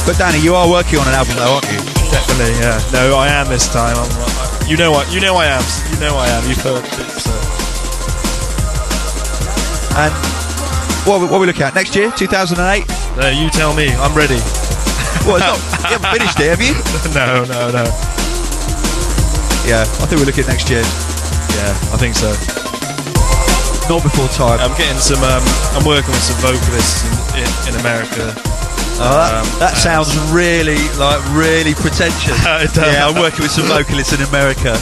But 0.09 0.17
Danny, 0.17 0.41
you 0.41 0.55
are 0.55 0.71
working 0.71 0.99
on 0.99 1.07
an 1.07 1.13
album 1.13 1.37
though, 1.37 1.53
aren't 1.53 1.71
you? 1.71 1.79
Definitely. 2.11 2.55
Yeah. 2.61 2.81
No, 2.93 3.17
I 3.17 3.29
am 3.29 3.49
this 3.49 3.69
time. 3.69 3.95
I'm, 3.99 4.67
you 4.67 4.79
know 4.79 4.91
what? 4.91 5.13
You 5.13 5.21
know 5.21 5.37
I 5.37 5.47
am. 5.47 5.63
You 5.93 6.01
know 6.01 6.17
I 6.17 6.29
am. 6.29 6.49
You've 6.49 6.63
heard 6.63 6.85
it. 6.85 7.21
So. 7.21 7.38
And 9.99 10.15
what 11.11 11.19
are, 11.19 11.21
we, 11.21 11.27
what 11.27 11.37
are 11.39 11.41
we 11.41 11.47
looking 11.51 11.67
at? 11.67 11.75
Next 11.75 11.97
year, 11.97 12.13
2008? 12.15 12.87
No, 13.19 13.27
you 13.35 13.51
tell 13.51 13.75
me. 13.75 13.91
I'm 13.99 14.15
ready. 14.15 14.39
Well, 15.27 15.37
it's 15.37 15.45
not, 15.45 15.59
you 15.91 15.99
haven't 15.99 16.15
finished 16.15 16.39
it, 16.41 16.49
have 16.55 16.63
you? 16.63 16.73
no, 17.19 17.43
no, 17.45 17.75
no. 17.75 17.85
Yeah, 19.67 19.83
I 19.99 20.07
think 20.07 20.23
we're 20.23 20.31
looking 20.31 20.47
at 20.47 20.55
next 20.55 20.71
year. 20.71 20.81
Yeah, 20.81 21.75
I 21.93 21.99
think 21.99 22.15
so. 22.15 22.31
Not 23.91 24.07
before 24.07 24.29
time. 24.31 24.63
I'm 24.63 24.73
getting 24.79 24.97
some. 24.97 25.21
Um, 25.21 25.43
I'm 25.75 25.85
working 25.85 26.15
with 26.15 26.23
some 26.23 26.39
vocalists 26.41 27.03
in, 27.05 27.43
in, 27.45 27.51
in 27.69 27.75
America. 27.83 28.33
Oh, 29.03 29.19
that, 29.21 29.43
um, 29.43 29.49
that 29.59 29.77
sounds 29.77 30.17
really, 30.31 30.79
like, 30.97 31.21
really 31.35 31.75
pretentious. 31.75 32.39
Yeah, 32.79 33.11
I'm 33.11 33.19
working 33.19 33.43
with 33.43 33.53
some 33.53 33.67
vocalists 33.67 34.15
in 34.15 34.23
America. 34.23 34.79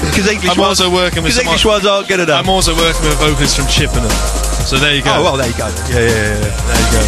Because 0.00 0.26
English, 0.30 0.50
I'm 0.50 0.58
ones, 0.58 0.80
also 0.80 0.90
working 0.92 1.22
with. 1.22 1.38
English 1.38 1.64
ones 1.64 1.86
aren't 1.86 2.08
good 2.08 2.20
enough. 2.20 2.38
I'm 2.42 2.48
also 2.50 2.74
working 2.74 3.02
with 3.02 3.14
a 3.18 3.20
vocalist 3.22 3.56
from 3.56 3.66
Chippenham. 3.66 4.10
So 4.66 4.76
there 4.78 4.94
you 4.94 5.02
go. 5.02 5.12
oh, 5.16 5.22
well, 5.22 5.36
there 5.36 5.48
you 5.48 5.56
go. 5.58 5.66
Yeah, 5.90 6.02
yeah, 6.02 6.06
yeah. 6.06 6.38
yeah. 6.44 6.66
there 6.66 6.80
you 6.82 6.90
go. 6.94 7.02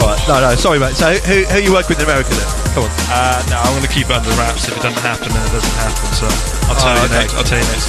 All 0.00 0.06
right. 0.10 0.20
No, 0.28 0.34
no, 0.40 0.54
sorry, 0.56 0.78
mate. 0.78 0.94
So, 0.96 1.14
who, 1.26 1.44
who 1.44 1.58
you 1.60 1.72
work 1.72 1.88
with 1.88 1.98
in 1.98 2.04
America 2.04 2.30
then? 2.34 2.48
Come 2.74 2.84
on. 2.84 2.90
Uh, 3.12 3.44
no, 3.50 3.56
I'm 3.62 3.72
going 3.76 3.86
to 3.86 3.92
keep 3.92 4.06
it 4.10 4.12
under 4.16 4.30
wraps. 4.40 4.66
If 4.68 4.76
it 4.76 4.82
doesn't 4.82 5.00
happen, 5.02 5.28
then 5.30 5.42
it 5.46 5.52
doesn't 5.52 5.76
happen. 5.78 6.06
So 6.16 6.26
I'll 6.66 6.76
tell 6.80 6.90
Oh, 6.90 6.98
you 6.98 7.06
okay. 7.06 7.18
next. 7.22 7.34
I'll 7.34 7.44
tell 7.46 7.60
you 7.60 7.68
next. 7.70 7.88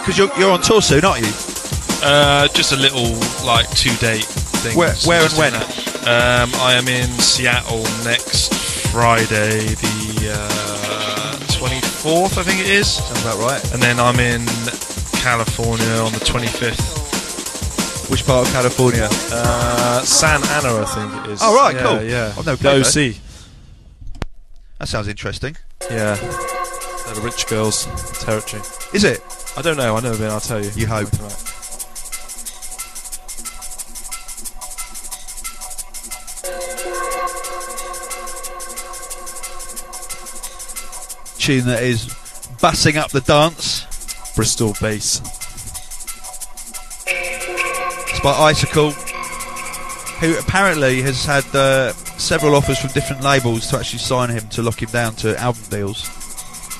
Because 0.00 0.16
you're, 0.18 0.32
you're 0.38 0.50
on 0.52 0.60
tour 0.62 0.80
soon, 0.82 1.04
aren't 1.04 1.24
you? 1.26 1.32
Uh, 2.02 2.48
just 2.48 2.72
a 2.72 2.76
little 2.76 3.16
like 3.46 3.68
two 3.76 3.94
date 3.96 4.24
thing. 4.64 4.76
Where- 4.76 4.94
where 5.06 5.22
and 5.24 5.32
when? 5.34 5.54
Um, 5.54 6.52
I 6.60 6.74
am 6.76 6.88
in 6.88 7.08
Seattle 7.20 7.82
next 8.04 8.52
Friday, 8.92 9.64
the 9.74 10.36
uh, 10.36 11.13
24th, 12.04 12.36
I 12.38 12.42
think 12.42 12.60
it 12.60 12.66
is, 12.68 12.86
Sounds 12.96 13.22
about 13.22 13.38
right. 13.38 13.72
and 13.72 13.82
then 13.82 13.98
I'm 13.98 14.20
in 14.20 14.44
California 15.22 15.86
on 15.96 16.12
the 16.12 16.18
25th. 16.18 18.10
Which 18.10 18.26
part 18.26 18.46
of 18.46 18.52
California? 18.52 19.08
Uh, 19.32 20.02
San 20.02 20.42
Ana, 20.48 20.82
I 20.82 20.84
think 20.84 21.24
it 21.26 21.30
is. 21.32 21.40
Oh, 21.42 21.56
right, 21.56 21.74
yeah, 21.74 21.82
cool. 21.82 22.02
Yeah, 22.02 22.34
I've 22.36 22.44
played 22.60 22.84
there. 22.84 23.10
OC. 23.10 23.16
That 24.78 24.88
sounds 24.88 25.08
interesting. 25.08 25.56
Yeah, 25.90 26.16
They're 26.16 27.14
the 27.14 27.22
rich 27.24 27.46
girls 27.46 27.86
territory. 28.22 28.62
Is 28.92 29.04
it? 29.04 29.20
I 29.56 29.62
don't 29.62 29.78
know. 29.78 29.96
I've 29.96 30.02
never 30.02 30.18
been. 30.18 30.30
I'll 30.30 30.40
tell 30.40 30.62
you. 30.62 30.70
You 30.74 30.86
hope. 30.86 31.08
Tune 41.44 41.66
that 41.66 41.82
is 41.82 42.06
bussing 42.56 42.96
up 42.96 43.10
the 43.10 43.20
dance. 43.20 43.84
Bristol 44.34 44.74
bass. 44.80 45.20
It's 47.06 48.20
by 48.20 48.30
Icicle, 48.30 48.92
who 50.20 50.38
apparently 50.38 51.02
has 51.02 51.26
had 51.26 51.44
uh, 51.54 51.92
several 51.92 52.54
offers 52.54 52.78
from 52.78 52.92
different 52.92 53.22
labels 53.22 53.68
to 53.68 53.76
actually 53.76 53.98
sign 53.98 54.30
him 54.30 54.48
to 54.48 54.62
lock 54.62 54.80
him 54.80 54.88
down 54.88 55.16
to 55.16 55.38
album 55.38 55.64
deals. 55.68 56.08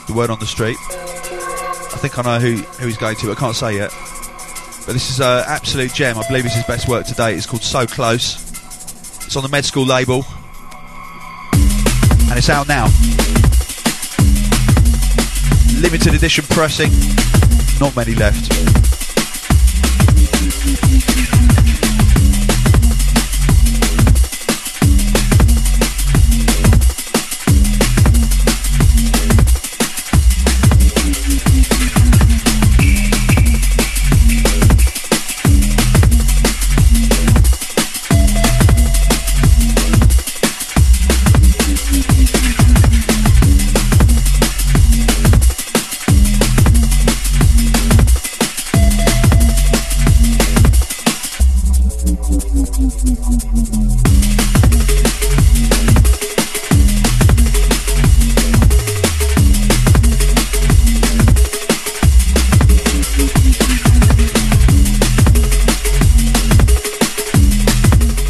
The 0.06 0.14
word 0.14 0.30
on 0.30 0.38
the 0.38 0.46
street. 0.46 0.78
I 0.88 1.98
think 1.98 2.18
I 2.18 2.22
know 2.22 2.38
who, 2.38 2.56
who 2.56 2.86
he's 2.86 2.96
going 2.96 3.16
to, 3.16 3.26
but 3.26 3.36
I 3.36 3.40
can't 3.40 3.56
say 3.56 3.76
yet. 3.76 3.90
But 4.86 4.94
this 4.94 5.10
is 5.10 5.20
an 5.20 5.44
absolute 5.46 5.92
gem. 5.92 6.16
I 6.16 6.26
believe 6.26 6.46
it's 6.46 6.54
his 6.54 6.64
best 6.64 6.88
work 6.88 7.04
to 7.08 7.14
date. 7.14 7.36
It's 7.36 7.44
called 7.44 7.62
So 7.62 7.86
Close. 7.86 8.36
It's 9.26 9.36
on 9.36 9.42
the 9.42 9.50
Med 9.50 9.66
School 9.66 9.84
label. 9.84 10.24
And 11.52 12.38
it's 12.38 12.48
out 12.48 12.66
now. 12.66 12.88
Limited 15.84 16.14
edition 16.14 16.46
pressing. 16.48 16.90
Not 17.78 17.94
many 17.94 18.14
left. 18.14 18.50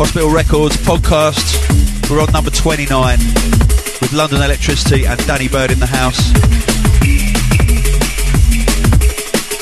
Hospital 0.05 0.31
Records 0.31 0.77
podcast. 0.77 2.11
We're 2.11 2.21
on 2.21 2.31
number 2.31 2.51
29 2.51 3.19
with 3.19 4.13
London 4.13 4.43
Electricity 4.43 5.07
and 5.07 5.19
Danny 5.27 5.49
Byrd 5.49 5.71
in 5.71 5.81
the 5.81 5.87
house. 5.87 6.31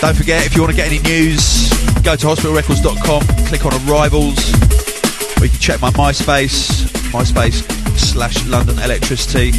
Don't 0.00 0.16
forget, 0.16 0.44
if 0.44 0.56
you 0.56 0.60
want 0.60 0.72
to 0.72 0.76
get 0.76 0.88
any 0.88 0.98
news, 0.98 1.70
go 2.02 2.16
to 2.16 2.26
hospitalrecords.com, 2.26 3.22
click 3.46 3.64
on 3.64 3.72
Arrivals, 3.88 4.52
or 5.40 5.44
you 5.44 5.50
can 5.50 5.60
check 5.60 5.80
my 5.80 5.90
MySpace, 5.90 6.86
MySpace 7.12 7.62
slash 7.96 8.44
London 8.48 8.80
Electricity. 8.80 9.52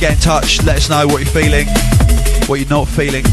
Get 0.00 0.14
in 0.14 0.18
touch, 0.18 0.60
let 0.64 0.76
us 0.76 0.90
know 0.90 1.06
what 1.06 1.22
you're 1.22 1.30
feeling, 1.30 1.68
what 2.48 2.58
you're 2.58 2.68
not 2.68 2.88
feeling. 2.88 3.24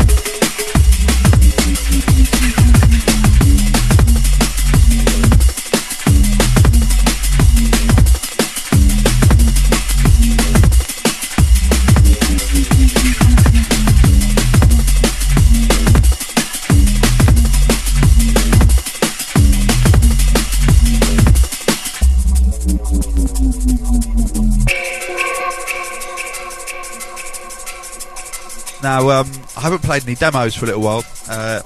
Now, 28.88 29.10
um, 29.10 29.30
I 29.58 29.60
haven't 29.60 29.84
played 29.84 30.04
any 30.04 30.16
demos 30.16 30.56
for 30.56 30.64
a 30.64 30.68
little 30.68 30.82
while, 30.82 31.04
uh, 31.28 31.62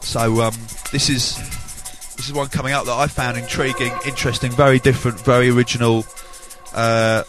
so 0.00 0.42
um, 0.42 0.54
this 0.90 1.08
is 1.08 1.36
this 2.16 2.26
is 2.26 2.32
one 2.32 2.48
coming 2.48 2.72
out 2.72 2.86
that 2.86 2.94
I 2.94 3.06
found 3.06 3.38
intriguing, 3.38 3.92
interesting, 4.04 4.50
very 4.50 4.80
different, 4.80 5.20
very 5.20 5.48
original. 5.50 6.04
Uh, 6.74 7.22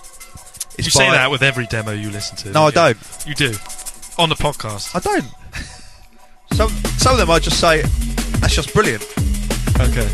it's 0.79 0.87
You 0.87 0.91
say 0.91 1.11
that 1.11 1.29
with 1.29 1.43
every 1.43 1.67
demo 1.67 1.91
you 1.91 2.09
listen 2.09 2.35
to. 2.37 2.53
No, 2.53 2.63
I 2.63 2.71
don't 2.71 2.99
don't. 2.99 3.27
you? 3.27 3.35
Do. 3.35 3.53
On 4.17 4.29
the 4.29 4.35
podcast. 4.35 4.95
I 4.95 4.99
don't. 4.99 5.25
some 6.53 6.69
some 6.97 7.11
of 7.11 7.19
them 7.19 7.29
I 7.29 7.37
just 7.37 7.59
say 7.59 7.83
that's 8.41 8.55
just 8.55 8.73
brilliant. 8.73 9.03
Okay. 9.79 10.09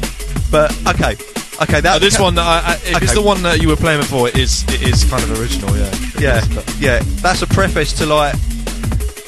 But 0.52 0.76
okay, 0.88 1.16
okay. 1.62 1.80
That 1.80 1.96
Uh, 1.96 2.00
this 2.00 2.20
one, 2.20 2.38
I, 2.38 2.44
I, 2.44 2.74
if 2.74 2.88
it's 2.98 2.98
Okay. 2.98 3.14
the 3.14 3.22
one 3.22 3.44
that 3.44 3.62
you 3.62 3.70
were 3.70 3.78
playing 3.78 4.02
before, 4.02 4.28
it 4.28 4.36
is 4.38 4.66
it 4.68 4.82
is 4.82 5.06
kind 5.06 5.24
of 5.24 5.40
original, 5.40 5.74
yeah. 5.78 5.86
It 5.86 6.20
yeah, 6.20 6.38
is, 6.40 6.82
yeah. 6.82 7.00
That's 7.22 7.42
a 7.44 7.48
preface 7.48 7.94
to 7.94 8.06
like 8.06 8.36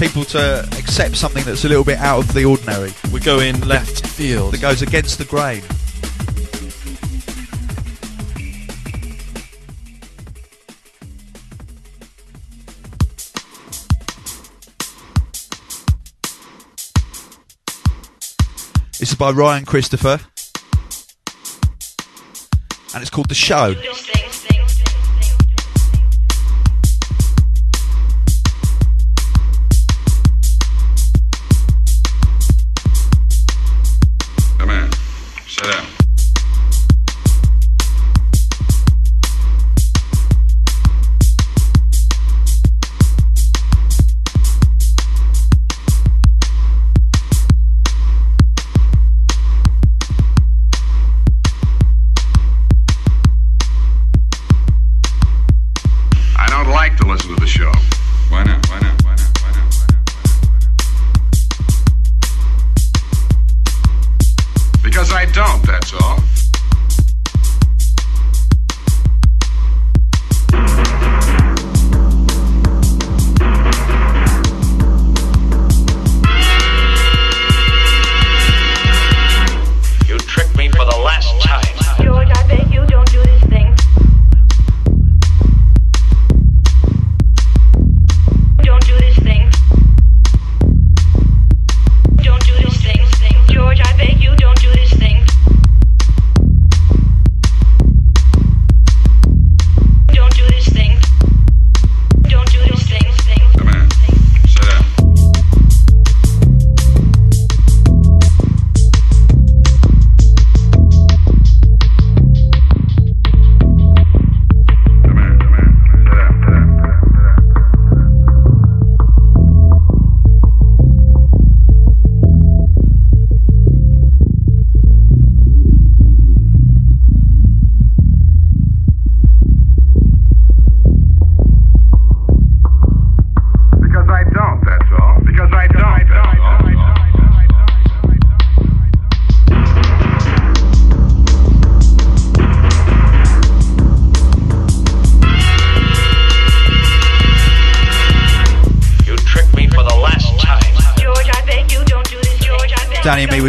people 0.10 0.26
to 0.26 0.68
accept 0.78 1.16
something 1.16 1.46
that's 1.46 1.64
a 1.64 1.70
little 1.70 1.86
bit 1.86 1.98
out 1.98 2.20
of 2.20 2.34
the 2.34 2.44
ordinary, 2.44 2.92
We 3.14 3.22
go 3.22 3.40
in 3.40 3.66
left 3.66 4.06
field. 4.06 4.54
that 4.54 4.60
goes 4.60 4.82
against 4.82 5.18
the 5.18 5.24
grain. 5.24 5.62
This 19.00 19.12
is 19.12 19.16
by 19.16 19.32
Ryan 19.32 19.64
Christopher, 19.64 20.20
and 22.94 23.02
it's 23.02 23.10
called 23.10 23.30
The 23.30 23.36
Show. 23.36 23.74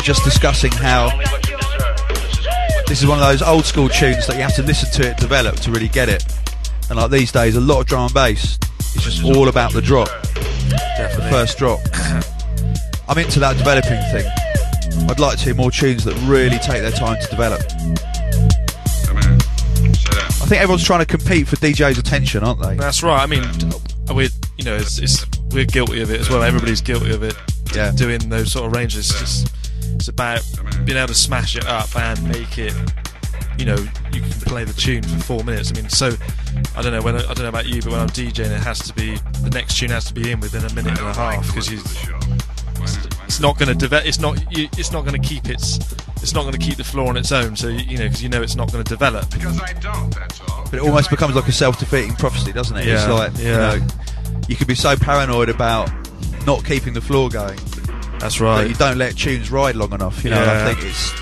Just 0.04 0.22
discussing 0.22 0.70
how 0.70 1.10
Only 1.10 1.24
what 1.24 1.48
you 1.48 1.56
deserve. 1.56 2.08
This 2.08 2.38
is 2.38 2.46
what 2.46 2.86
this 2.86 3.02
is 3.02 3.06
one 3.08 3.18
of 3.18 3.24
those 3.24 3.40
old 3.42 3.64
school 3.64 3.88
tunes 3.88 4.26
that 4.26 4.36
you 4.36 4.42
have 4.42 4.54
to 4.56 4.62
listen 4.62 4.90
to 5.02 5.10
it 5.10 5.16
develop 5.16 5.56
to 5.60 5.70
really 5.70 5.88
get 5.88 6.10
it. 6.10 6.22
And 6.90 6.98
like 6.98 7.10
these 7.10 7.32
days, 7.32 7.56
a 7.56 7.60
lot 7.60 7.80
of 7.80 7.86
drum 7.86 8.04
and 8.04 8.14
bass 8.14 8.58
is 8.94 9.02
just 9.02 9.24
all 9.24 9.48
about 9.48 9.72
the 9.72 9.80
drop, 9.80 10.08
Definitely. 10.98 11.30
first 11.30 11.56
drop. 11.56 11.80
I'm 13.08 13.16
into 13.16 13.40
that 13.40 13.56
developing 13.56 14.00
thing. 14.12 14.30
I'd 15.08 15.18
like 15.18 15.38
to 15.38 15.44
hear 15.44 15.54
more 15.54 15.70
tunes 15.70 16.04
that 16.04 16.14
really 16.26 16.58
take 16.58 16.82
their 16.82 16.90
time 16.90 17.18
to 17.20 17.28
develop. 17.28 17.60
Come 19.06 19.16
on. 19.16 19.40
Sit 19.94 20.12
down. 20.12 20.24
I 20.24 20.46
think 20.46 20.60
everyone's 20.60 20.84
trying 20.84 21.00
to 21.00 21.06
compete 21.06 21.48
for 21.48 21.56
DJ's 21.56 21.96
attention, 21.98 22.44
aren't 22.44 22.60
they? 22.60 22.76
That's 22.76 23.02
right. 23.02 23.22
I 23.22 23.26
mean, 23.26 23.42
we 24.14 24.28
you 24.58 24.64
know, 24.64 24.76
it's, 24.76 24.98
it's 24.98 25.26
we're 25.50 25.64
guilty 25.64 26.02
of 26.02 26.10
it 26.10 26.20
as 26.20 26.28
well. 26.28 26.42
Everybody's 26.42 26.82
guilty 26.82 27.12
of 27.14 27.22
it. 27.22 27.34
Yeah. 27.74 27.90
Doing 27.92 28.28
those 28.28 28.52
sort 28.52 28.66
of 28.66 28.72
ranges, 28.72 29.08
just 29.08 29.63
it's 30.04 30.08
about 30.10 30.42
being 30.84 30.98
able 30.98 31.08
to 31.08 31.14
smash 31.14 31.56
it 31.56 31.66
up 31.66 31.96
and 31.96 32.22
make 32.28 32.58
it. 32.58 32.74
You 33.58 33.64
know, 33.64 33.76
you 34.12 34.20
can 34.20 34.30
play 34.42 34.64
the 34.64 34.74
tune 34.74 35.02
for 35.02 35.18
four 35.22 35.44
minutes. 35.44 35.70
I 35.70 35.80
mean, 35.80 35.88
so 35.88 36.12
I 36.76 36.82
don't 36.82 36.92
know 36.92 37.00
when 37.00 37.14
I, 37.16 37.20
I 37.20 37.32
don't 37.32 37.42
know 37.44 37.48
about 37.48 37.66
you, 37.66 37.80
but 37.80 37.92
when 37.92 38.00
I'm 38.00 38.08
DJing, 38.10 38.50
it 38.50 38.60
has 38.60 38.80
to 38.80 38.92
be 38.92 39.16
the 39.42 39.50
next 39.50 39.78
tune 39.78 39.90
has 39.90 40.04
to 40.06 40.14
be 40.14 40.30
in 40.30 40.40
within 40.40 40.62
a 40.64 40.74
minute 40.74 40.98
and 40.98 41.08
a 41.08 41.14
half 41.14 41.46
because 41.46 41.70
you. 41.72 41.78
It's 43.24 43.40
not 43.40 43.58
going 43.58 43.68
to 43.68 43.74
develop. 43.74 44.06
It's 44.06 44.20
not. 44.20 44.36
You, 44.56 44.68
it's 44.76 44.92
not 44.92 45.06
going 45.06 45.20
to 45.20 45.26
keep 45.26 45.48
its. 45.48 45.78
It's 46.22 46.34
not 46.34 46.42
going 46.42 46.52
to 46.52 46.58
keep 46.58 46.76
the 46.76 46.84
floor 46.84 47.08
on 47.08 47.16
its 47.16 47.32
own. 47.32 47.56
So 47.56 47.68
you 47.68 47.96
know, 47.96 48.04
because 48.04 48.22
you 48.22 48.28
know 48.28 48.42
it's 48.42 48.56
not 48.56 48.70
going 48.70 48.84
to 48.84 48.88
develop. 48.88 49.30
Because 49.30 49.58
I 49.62 49.72
don't, 49.72 50.14
that's 50.14 50.40
all. 50.50 50.64
But 50.64 50.74
it 50.74 50.80
almost 50.82 51.08
becomes 51.08 51.34
like 51.34 51.48
a 51.48 51.52
self-defeating 51.52 52.16
prophecy, 52.16 52.52
doesn't 52.52 52.76
it? 52.76 52.86
It's 52.86 53.06
Yeah, 53.06 53.12
like 53.12 53.38
you 53.38 53.44
yeah. 53.44 53.56
know, 53.78 53.86
you 54.48 54.56
could 54.56 54.68
be 54.68 54.74
so 54.74 54.96
paranoid 54.96 55.48
about 55.48 55.90
not 56.46 56.62
keeping 56.66 56.92
the 56.92 57.00
floor 57.00 57.30
going 57.30 57.58
That's 58.24 58.38
that 58.38 58.44
right. 58.44 58.68
you 58.68 58.74
don't 58.74 58.98
let 58.98 59.16
tunes 59.16 59.50
ride 59.50 59.76
long 59.76 59.92
enough. 59.92 60.24
You 60.24 60.30
know, 60.30 60.40
and 60.42 60.50
I 60.50 60.74
think 60.74 60.84
it's 60.88 61.12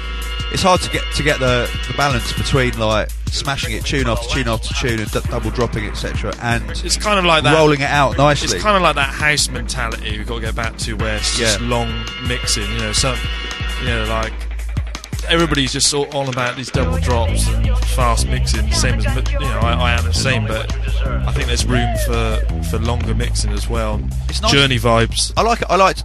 it's 0.53 0.62
hard 0.62 0.80
to 0.82 0.90
get 0.90 1.03
to 1.16 1.22
get 1.22 1.38
the, 1.40 1.68
the 1.88 1.94
balance 1.96 2.32
between 2.32 2.78
like 2.78 3.11
smashing 3.30 3.74
it 3.74 3.84
tune 3.84 4.07
after 4.09 4.28
tune 4.28 4.46
after 4.48 4.72
tune 4.74 5.00
and 5.00 5.11
d- 5.11 5.20
double 5.30 5.50
dropping 5.50 5.86
etc. 5.86 6.32
and 6.42 6.62
It's 6.84 6.96
kind 6.98 7.18
of 7.18 7.24
like 7.24 7.42
that. 7.44 7.55
rolling 7.57 7.80
it 7.80 7.88
out 7.90 8.16
nicely. 8.18 8.55
It's 8.55 8.62
kind 8.62 8.76
of 8.76 8.82
like 8.82 8.94
that 8.96 9.09
house 9.14 9.48
mentality 9.48 10.18
we've 10.18 10.26
got 10.26 10.36
to 10.36 10.40
get 10.42 10.55
back 10.55 10.76
to 10.78 10.92
where 10.94 11.16
it's 11.16 11.38
just 11.38 11.61
Yeah. 11.61 11.66
long 11.68 12.05
mixing, 12.28 12.70
you 12.70 12.78
know, 12.78 12.92
some, 12.92 13.16
you 13.80 13.86
know, 13.86 14.05
like 14.05 14.32
everybody's 15.28 15.72
just 15.72 15.92
all, 15.94 16.05
all 16.14 16.28
about 16.28 16.57
these 16.57 16.70
double 16.70 16.98
drops 16.98 17.48
and 17.48 17.66
fast 17.96 18.26
mixing, 18.26 18.70
same 18.72 18.96
as, 18.98 19.05
you 19.32 19.38
know, 19.40 19.61
I, 19.62 19.72
I 19.72 19.92
am 19.92 20.05
the 20.05 20.12
same, 20.12 20.46
but 20.46 20.70
I 21.07 21.32
think 21.32 21.46
there's 21.46 21.64
room 21.64 21.88
for, 22.05 22.40
for 22.70 22.78
longer 22.80 23.14
mixing 23.14 23.53
as 23.53 23.68
well. 23.68 24.00
It's 24.28 24.42
nice- 24.42 24.53
Journey 24.53 24.78
vibes. 24.78 25.32
I 25.36 25.42
like 25.42 25.62
it. 25.62 25.68
I 25.70 25.76
like 25.76 25.96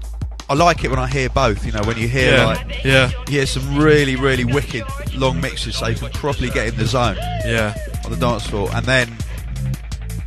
I 0.49 0.53
like 0.53 0.83
it 0.83 0.89
when 0.89 0.99
I 0.99 1.07
hear 1.07 1.29
both. 1.29 1.65
You 1.65 1.71
know, 1.73 1.81
when 1.83 1.97
you 1.97 2.07
hear 2.07 2.35
Yeah, 2.35 2.45
like 2.45 2.83
yeah, 2.83 3.11
you 3.27 3.33
hear 3.37 3.45
some 3.45 3.77
really 3.77 4.15
really 4.15 4.45
wicked 4.45 4.83
long 5.13 5.41
mixes, 5.41 5.77
so 5.77 5.87
you 5.87 5.95
can 5.95 6.09
properly 6.11 6.49
get 6.49 6.67
in 6.67 6.77
the 6.77 6.85
zone 6.85 7.17
yeah, 7.45 7.75
on 8.05 8.11
the 8.11 8.17
dance 8.17 8.47
floor, 8.47 8.69
and 8.73 8.85
then 8.85 9.09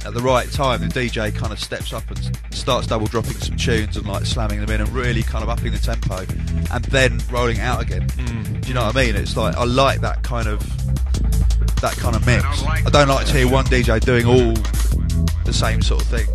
at 0.07 0.15
the 0.15 0.21
right 0.21 0.51
time, 0.51 0.81
the 0.81 0.87
DJ 0.87 1.35
kind 1.35 1.53
of 1.53 1.61
steps 1.61 1.93
up 1.93 2.11
and 2.11 2.39
starts 2.51 2.87
double 2.87 3.07
dropping 3.07 3.35
some 3.35 3.57
tunes 3.57 3.97
and 3.97 4.07
like 4.07 4.25
slamming 4.25 4.61
them 4.61 4.71
in 4.71 4.81
and 4.81 4.89
really 4.91 5.23
kind 5.23 5.43
of 5.43 5.51
upping 5.51 5.73
the 5.73 5.79
tempo, 5.79 6.25
and 6.75 6.85
then 6.87 7.21
rolling 7.31 7.61
out 7.61 7.83
again. 7.83 8.09
Mm. 8.09 8.61
Do 8.63 8.69
you 8.69 8.75
know 8.75 8.87
what 8.87 8.97
I 8.97 9.07
mean? 9.07 9.17
It's 9.17 9.37
like 9.37 9.57
I 9.57 9.65
like 9.65 10.01
that 10.01 10.23
kind 10.23 10.49
of 10.49 10.61
that 11.81 11.97
kind 11.97 12.17
of 12.17 12.27
mix. 12.27 12.45
I 12.65 12.91
don't 12.91 13.09
like 13.09 13.27
to 13.27 13.33
hear 13.33 13.49
one 13.49 13.65
DJ 13.67 14.01
doing 14.01 14.27
all 14.27 14.55
the 15.45 15.53
same 15.53 15.83
sort 15.83 16.03
of 16.03 16.09
thing. 16.09 16.27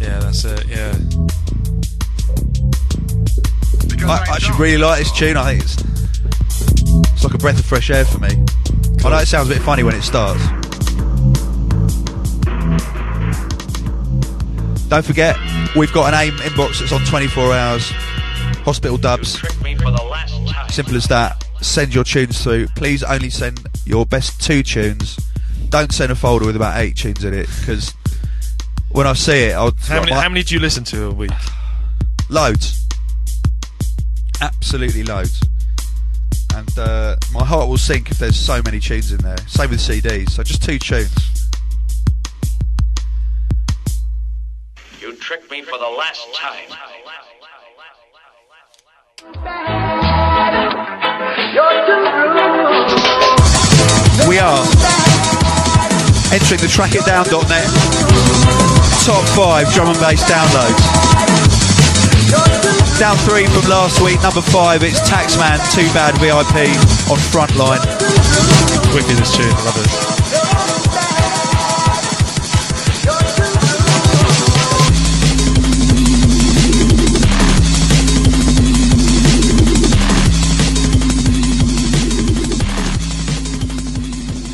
yeah, 0.00 0.20
that's 0.20 0.44
it, 0.44 0.66
yeah. 0.66 0.92
Because 4.04 4.28
I, 4.28 4.32
I 4.32 4.36
actually 4.36 4.58
really 4.58 4.78
like 4.78 4.98
this 4.98 5.12
tune. 5.12 5.36
I 5.36 5.52
think 5.56 5.62
it's 5.64 5.76
it's 7.14 7.24
like 7.24 7.34
a 7.34 7.38
breath 7.38 7.58
of 7.58 7.64
fresh 7.64 7.88
air 7.90 8.04
for 8.04 8.18
me. 8.18 8.28
I 9.04 9.10
know 9.10 9.16
it 9.18 9.26
sounds 9.26 9.48
a 9.50 9.54
bit 9.54 9.62
funny 9.62 9.82
when 9.82 9.94
it 9.94 10.02
starts. 10.02 10.42
Don't 14.88 15.04
forget, 15.04 15.36
we've 15.74 15.92
got 15.92 16.12
an 16.12 16.20
AIM 16.20 16.34
inbox 16.38 16.78
that's 16.80 16.92
on 16.92 17.02
24 17.04 17.52
hours. 17.54 17.90
Hospital 18.64 18.96
dubs, 18.96 19.36
tricked 19.36 19.62
me 19.62 19.74
for 19.74 19.84
the 19.90 20.02
last 20.02 20.34
time. 20.48 20.68
simple 20.70 20.96
as 20.96 21.06
that. 21.06 21.42
Send 21.60 21.94
your 21.94 22.04
tunes 22.04 22.42
through. 22.42 22.66
Please 22.76 23.02
only 23.02 23.30
send 23.30 23.66
your 23.86 24.04
best 24.06 24.40
two 24.42 24.62
tunes. 24.62 25.18
Don't 25.70 25.92
send 25.92 26.12
a 26.12 26.14
folder 26.14 26.46
with 26.46 26.56
about 26.56 26.78
eight 26.78 26.96
tunes 26.96 27.24
in 27.24 27.34
it 27.34 27.48
because 27.60 27.92
when 28.90 29.06
I 29.06 29.14
see 29.14 29.44
it, 29.44 29.52
I'll 29.54 29.72
How 29.86 30.00
many, 30.00 30.12
my- 30.12 30.20
how 30.22 30.28
many 30.28 30.42
do 30.44 30.54
you 30.54 30.60
listen 30.60 30.84
to 30.84 31.06
a 31.06 31.10
week? 31.10 31.30
Loads. 32.28 32.83
Absolutely 34.44 35.04
loads. 35.04 35.40
And 36.54 36.78
uh, 36.78 37.16
my 37.32 37.42
heart 37.42 37.66
will 37.66 37.78
sink 37.78 38.10
if 38.10 38.18
there's 38.18 38.36
so 38.36 38.60
many 38.62 38.78
tunes 38.78 39.10
in 39.10 39.16
there. 39.18 39.38
Same 39.48 39.70
with 39.70 39.80
CDs. 39.80 40.32
So 40.32 40.42
just 40.42 40.62
two 40.62 40.78
tunes. 40.78 41.48
You 45.00 45.16
tricked 45.16 45.50
me 45.50 45.62
for 45.62 45.78
the 45.78 45.96
last 45.96 46.26
time. 46.34 46.68
We 54.28 54.38
are 54.38 54.60
entering 56.34 56.60
the 56.60 56.68
trackitdown.net 56.68 57.64
top 59.04 59.24
five 59.36 59.72
drum 59.72 59.88
and 59.88 60.00
bass 60.00 60.22
downloads. 60.24 62.63
Down 62.98 63.16
three 63.16 63.46
from 63.46 63.68
last 63.68 64.00
week. 64.00 64.22
Number 64.22 64.40
five, 64.40 64.84
it's 64.84 65.00
Taxman, 65.00 65.58
Too 65.74 65.92
Bad 65.92 66.16
VIP 66.18 66.70
on 67.10 67.18
Frontline. 67.18 67.80
Wicked 68.94 69.16
this 69.16 69.36
tune, 69.36 69.50
I 69.50 69.64
love 69.64 69.76
it. 69.78 69.90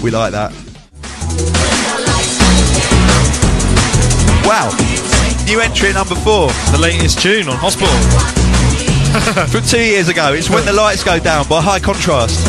We 0.02 0.10
like 0.10 0.32
that. 0.32 0.52
Wow. 4.46 4.89
New 5.50 5.58
entry 5.58 5.88
at 5.88 5.96
number 5.96 6.14
four 6.14 6.46
The 6.70 6.78
latest 6.78 7.20
tune 7.20 7.48
on 7.48 7.56
Hospital. 7.58 7.90
from 9.48 9.64
two 9.64 9.82
years 9.82 10.06
ago. 10.06 10.32
It's 10.32 10.48
When 10.48 10.64
the 10.64 10.72
Lights 10.72 11.02
Go 11.02 11.18
Down 11.18 11.44
by 11.48 11.60
High 11.60 11.80
Contrast. 11.80 12.46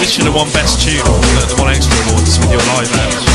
This 0.00 0.10
should 0.10 0.24
have 0.24 0.34
won 0.34 0.50
Best 0.50 0.82
Tune 0.82 0.98
at 0.98 1.46
the 1.46 1.54
1Xtra 1.54 2.10
Awards 2.10 2.36
with 2.40 2.50
your 2.50 2.58
live 2.74 2.90
act. 2.96 3.31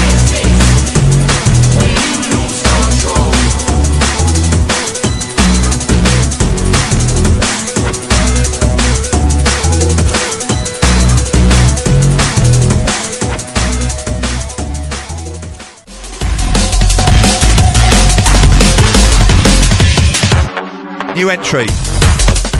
New 21.17 21.31
entry. 21.31 21.65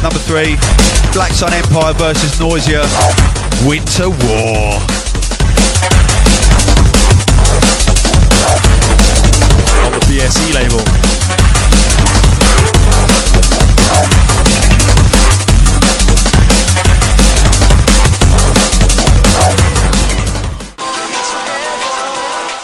Number 0.02 0.18
three, 0.18 0.58
Black 1.14 1.32
Sun 1.32 1.54
Empire 1.54 1.94
versus 1.94 2.40
Nausea. 2.40 2.82
Winter 3.68 4.10
War. 4.10 4.82
on 9.86 9.92
the 9.94 10.02
BSE 10.10 10.56
label. 10.56 10.82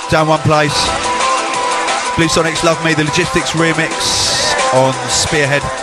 Down 0.10 0.28
one 0.28 0.40
place. 0.40 0.74
Blue 2.16 2.26
Sonics 2.26 2.64
Love 2.64 2.84
Me, 2.84 2.96
the 2.96 3.04
Logistics 3.04 3.52
remix 3.52 4.34
on 4.74 4.92
Spearhead. 5.08 5.83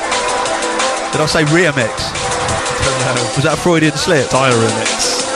Did 1.13 1.21
I 1.21 1.27
say 1.27 1.43
remix? 1.45 1.91
Was 3.35 3.45
that 3.45 3.55
a 3.55 3.61
Freudian 3.61 3.97
slip? 3.97 4.31
Dire 4.31 4.53
remix. 4.53 5.27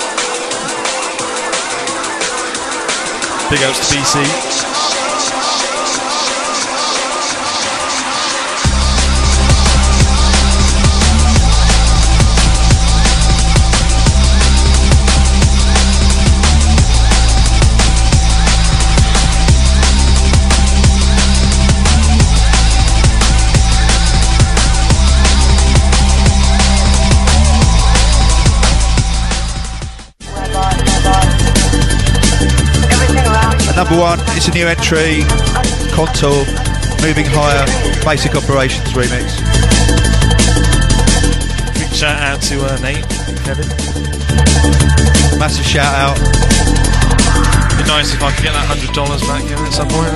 Big 3.51 3.61
ups 3.62 3.91
to 3.91 3.97
BC. 3.97 4.74
One. 34.05 34.20
It's 34.36 34.48
a 34.48 34.52
new 34.52 34.68
entry. 34.68 35.24
Contour, 35.96 36.44
moving 37.00 37.24
higher. 37.24 37.64
Basic 38.05 38.36
operations 38.36 38.92
remix. 38.92 39.40
Big 41.72 41.88
shout 41.88 42.20
out 42.20 42.42
to 42.52 42.61
uh, 42.68 42.76
Nate 42.84 43.00
Kevin. 43.48 43.64
Massive 45.40 45.64
shout 45.64 45.88
out. 45.96 46.20
Be 47.80 47.84
nice 47.88 48.12
if 48.12 48.20
I 48.20 48.28
could 48.36 48.44
get 48.44 48.52
that 48.52 48.68
hundred 48.68 48.92
dollars 48.92 49.24
back 49.24 49.40
Kevin, 49.48 49.64
at 49.64 49.72
some 49.72 49.88
point. 49.88 50.12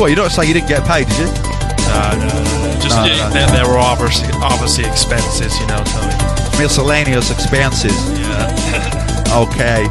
Well, 0.00 0.08
you're 0.08 0.16
not 0.16 0.32
saying 0.32 0.48
you 0.48 0.54
didn't 0.54 0.68
get 0.72 0.88
paid, 0.88 1.04
did 1.08 1.18
you? 1.18 1.28
No, 1.28 2.16
no, 2.16 2.24
no, 2.32 2.64
no. 2.64 2.80
Just 2.80 2.96
No, 2.96 3.04
yeah, 3.04 3.28
no. 3.28 3.34
There, 3.36 3.48
there 3.60 3.68
were 3.68 3.76
obviously, 3.78 4.32
obviously 4.40 4.88
expenses, 4.88 5.52
you 5.60 5.66
know, 5.68 5.84
Tony. 5.84 6.16
Miscellaneous 6.56 7.30
expenses. 7.30 7.92
Yeah. 8.16 9.00
Okay. 9.34 9.88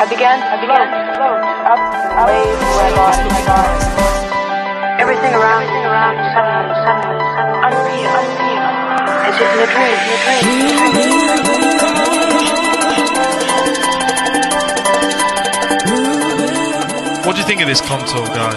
I 0.00 0.06
began 0.08 0.38
to 0.40 0.56
float, 0.64 0.88
float 1.14 1.42
up 1.68 1.80
waves 2.26 2.62
where 2.74 2.92
lost. 2.96 3.20
Everything 4.98 5.34
around, 5.34 5.64
everything 5.64 5.84
around, 5.84 6.16
suddenly, 6.32 6.72
suddenly, 6.84 7.20
suddenly, 7.36 7.60
unreal, 7.68 8.10
unreal, 8.20 8.64
as 9.28 9.36
if 9.36 9.50
in 9.50 9.60
a 9.60 9.68
dream, 9.68 9.98
in 10.00 10.12
a 10.12 10.24
dream. 10.24 10.46
What 10.80 11.50
do 11.50 11.64
you 11.64 11.69
think 17.50 17.62
of 17.62 17.66
this 17.66 17.80
contour 17.80 18.28
guy? 18.28 18.54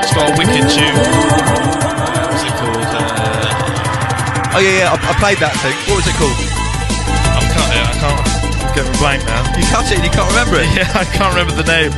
It's 0.00 0.14
got 0.16 0.32
a 0.32 0.34
wicked 0.40 0.64
tune. 0.72 0.96
What's 0.96 2.44
it 2.44 2.54
called? 2.56 2.88
Uh, 2.88 3.36
Oh 4.52 4.58
yeah, 4.58 4.82
yeah. 4.82 4.90
I, 4.90 4.96
I 4.96 5.12
played 5.22 5.38
that 5.44 5.54
thing. 5.62 5.76
What 5.86 6.00
was 6.02 6.08
it 6.08 6.16
called? 6.16 6.34
Cut 7.52 7.68
it. 7.68 7.84
I 7.84 7.94
can't 8.00 8.16
I'm 8.64 8.72
going 8.74 8.96
blank 8.98 9.20
now. 9.28 9.44
You 9.54 9.66
cut 9.68 9.86
it 9.92 10.00
and 10.00 10.04
you 10.08 10.10
can't 10.10 10.26
remember 10.32 10.56
it. 10.58 10.66
Yeah, 10.74 10.88
I 10.96 11.04
can't 11.04 11.30
remember 11.36 11.52
the 11.54 11.68
name. 11.68 11.92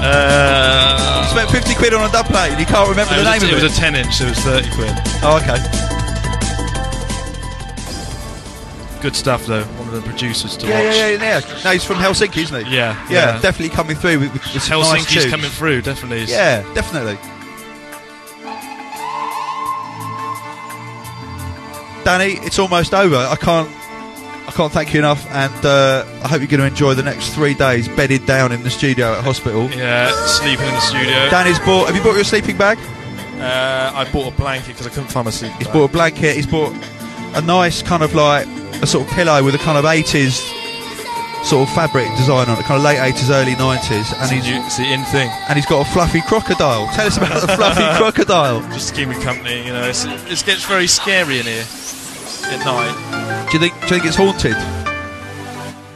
Uh, 0.00 1.22
You 1.22 1.36
spent 1.36 1.50
50 1.52 1.74
quid 1.76 1.92
on 1.92 2.08
a 2.08 2.10
dub 2.10 2.26
plate 2.32 2.56
and 2.56 2.60
you 2.60 2.66
can't 2.66 2.88
remember 2.88 3.12
the 3.14 3.28
name 3.28 3.42
a, 3.42 3.44
of 3.44 3.52
it 3.52 3.60
it. 3.60 3.62
was 3.62 3.68
a 3.76 3.76
10 3.76 3.94
inch, 3.94 4.16
so 4.16 4.24
it 4.24 4.30
was 4.34 4.40
30 4.40 4.70
quid. 4.72 4.94
oh, 5.22 5.36
okay. 5.36 5.60
Good 9.08 9.16
stuff, 9.16 9.46
though. 9.46 9.64
One 9.64 9.88
of 9.88 9.94
the 9.94 10.02
producers 10.02 10.54
to 10.58 10.66
Yeah, 10.66 10.84
watch. 10.84 10.94
yeah, 10.96 11.08
yeah, 11.08 11.40
yeah. 11.40 11.62
No, 11.64 11.70
he's 11.70 11.82
from 11.82 11.96
Helsinki, 11.96 12.42
isn't 12.42 12.66
he? 12.66 12.76
Yeah, 12.76 12.92
Yeah, 13.08 13.36
yeah. 13.36 13.40
definitely 13.40 13.74
coming 13.74 13.96
through 13.96 14.18
with, 14.20 14.32
with, 14.34 14.42
with 14.52 14.62
some 14.62 14.82
nice 14.82 15.30
coming 15.30 15.48
through, 15.48 15.80
definitely. 15.80 16.24
Yeah, 16.30 16.60
definitely. 16.74 17.16
Danny, 22.04 22.34
it's 22.44 22.58
almost 22.58 22.92
over. 22.92 23.16
I 23.16 23.36
can't, 23.36 23.70
I 24.46 24.50
can't 24.54 24.70
thank 24.70 24.92
you 24.92 24.98
enough, 25.00 25.26
and 25.30 25.64
uh, 25.64 26.04
I 26.22 26.28
hope 26.28 26.40
you're 26.42 26.48
going 26.48 26.60
to 26.60 26.66
enjoy 26.66 26.92
the 26.92 27.02
next 27.02 27.30
three 27.34 27.54
days 27.54 27.88
bedded 27.88 28.26
down 28.26 28.52
in 28.52 28.62
the 28.62 28.70
studio 28.70 29.14
at 29.14 29.24
hospital. 29.24 29.70
Yeah, 29.70 30.10
sleeping 30.26 30.66
in 30.66 30.74
the 30.74 30.80
studio. 30.80 31.30
Danny's 31.30 31.58
bought. 31.60 31.86
Have 31.86 31.96
you 31.96 32.02
bought 32.02 32.16
your 32.16 32.24
sleeping 32.24 32.58
bag? 32.58 32.76
Uh, 33.40 33.90
I 33.94 34.06
bought 34.12 34.34
a 34.34 34.36
blanket 34.36 34.68
because 34.68 34.86
I 34.86 34.90
couldn't 34.90 35.08
find 35.10 35.24
my 35.24 35.30
sleeping 35.30 35.56
He's 35.56 35.66
bag. 35.68 35.72
bought 35.72 35.88
a 35.88 35.92
blanket. 35.92 36.36
He's 36.36 36.46
bought 36.46 36.74
a 37.34 37.40
nice 37.40 37.80
kind 37.80 38.02
of 38.02 38.14
like 38.14 38.46
a 38.82 38.86
sort 38.86 39.06
of 39.08 39.12
pillow 39.14 39.42
with 39.44 39.54
a 39.54 39.58
kind 39.58 39.78
of 39.78 39.84
80s 39.84 40.38
sort 41.44 41.68
of 41.68 41.74
fabric 41.74 42.08
design 42.16 42.48
on 42.48 42.58
it, 42.58 42.64
kind 42.64 42.78
of 42.78 42.82
late 42.82 42.98
80s, 42.98 43.30
early 43.30 43.52
90s, 43.54 44.12
and 44.20 44.30
he's 44.30 44.42
It's 44.46 44.76
the 44.76 44.84
in 44.92 45.04
thing. 45.06 45.30
and 45.48 45.56
he's 45.56 45.66
got 45.66 45.86
a 45.86 45.90
fluffy 45.90 46.20
crocodile. 46.22 46.86
Tell 46.94 47.06
us 47.06 47.16
about 47.16 47.40
the 47.40 47.48
fluffy 47.48 47.84
crocodile. 47.96 48.60
Just 48.72 48.88
to 48.90 48.94
keep 48.94 49.08
me 49.08 49.14
company, 49.22 49.64
you 49.66 49.72
know. 49.72 49.84
It's, 49.88 50.04
it 50.04 50.44
gets 50.44 50.64
very 50.64 50.86
scary 50.86 51.38
in 51.38 51.46
here 51.46 51.64
at 52.50 52.64
night. 52.64 53.46
Do 53.50 53.58
you 53.58 53.60
think? 53.60 53.74
Do 53.74 53.94
you 53.94 54.00
think 54.00 54.04
it's 54.06 54.16
haunted? 54.16 54.56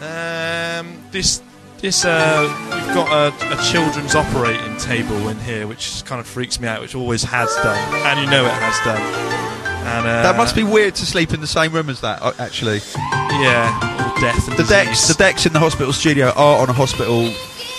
Um, 0.03 0.97
this, 1.11 1.43
this, 1.79 2.05
uh, 2.05 2.49
we've 2.73 2.95
got 2.95 3.09
a, 3.11 3.59
a 3.59 3.63
children's 3.65 4.15
operating 4.15 4.77
table 4.79 5.29
in 5.29 5.39
here, 5.41 5.67
which 5.67 6.05
kind 6.05 6.21
of 6.21 6.27
freaks 6.27 6.59
me 6.61 6.69
out, 6.69 6.81
which 6.81 6.95
always 6.95 7.23
has 7.25 7.55
done, 7.57 7.95
and 8.07 8.21
you 8.21 8.27
know 8.31 8.45
it 8.45 8.53
has 8.53 8.79
done. 8.85 9.62
And 9.83 10.07
uh, 10.07 10.23
That 10.23 10.37
must 10.37 10.55
be 10.55 10.63
weird 10.63 10.95
to 10.97 11.07
sleep 11.07 11.33
in 11.35 11.41
the 11.41 11.47
same 11.47 11.73
room 11.73 11.89
as 11.91 12.01
that. 12.01 12.23
uh, 12.23 12.33
Actually, 12.39 12.81
yeah, 12.97 14.15
death 14.21 14.49
and 14.49 14.57
the 14.57 14.65
decks, 14.65 15.09
the 15.09 15.15
decks 15.15 15.47
in 15.47 15.53
the 15.53 15.59
hospital 15.59 15.93
studio 15.93 16.31
are 16.37 16.59
on 16.63 16.69
a 16.69 16.73
hospital, 16.73 17.27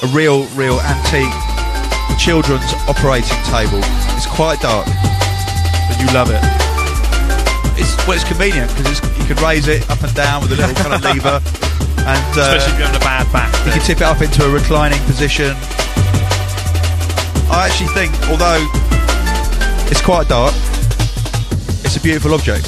a 0.04 0.08
real, 0.14 0.46
real 0.56 0.80
antique 0.82 1.32
children's 2.20 2.74
operating 2.88 3.38
table. 3.50 3.80
It's 4.16 4.28
quite 4.28 4.60
dark. 4.62 4.86
but 4.86 5.98
you 6.00 6.08
love 6.14 6.30
it. 6.30 6.42
It's 7.80 7.96
well, 8.06 8.14
it's 8.16 8.24
convenient 8.28 8.70
because 8.78 9.00
you 9.18 9.26
can 9.26 9.42
raise 9.44 9.68
it 9.68 9.90
up 9.90 10.02
and 10.04 10.14
down 10.14 10.42
with 10.44 10.52
a 10.52 10.56
little 10.56 10.76
kind 10.76 10.94
of 10.94 11.02
lever, 11.02 11.42
and 12.06 12.38
uh, 12.38 12.54
Especially 12.54 12.74
if 12.74 12.80
you're 12.80 12.88
having 12.88 13.02
a 13.02 13.04
bad 13.04 13.26
back. 13.34 13.50
you 13.66 13.72
can 13.72 13.82
tip 13.82 13.98
it 13.98 14.04
up 14.04 14.22
into 14.22 14.46
a 14.46 14.50
reclining 14.50 15.00
position. 15.06 15.56
I 17.50 17.68
actually 17.70 17.90
think, 17.94 18.12
although 18.30 18.62
it's 19.90 20.02
quite 20.02 20.28
dark, 20.28 20.54
beautiful 22.04 22.34
object. 22.34 22.68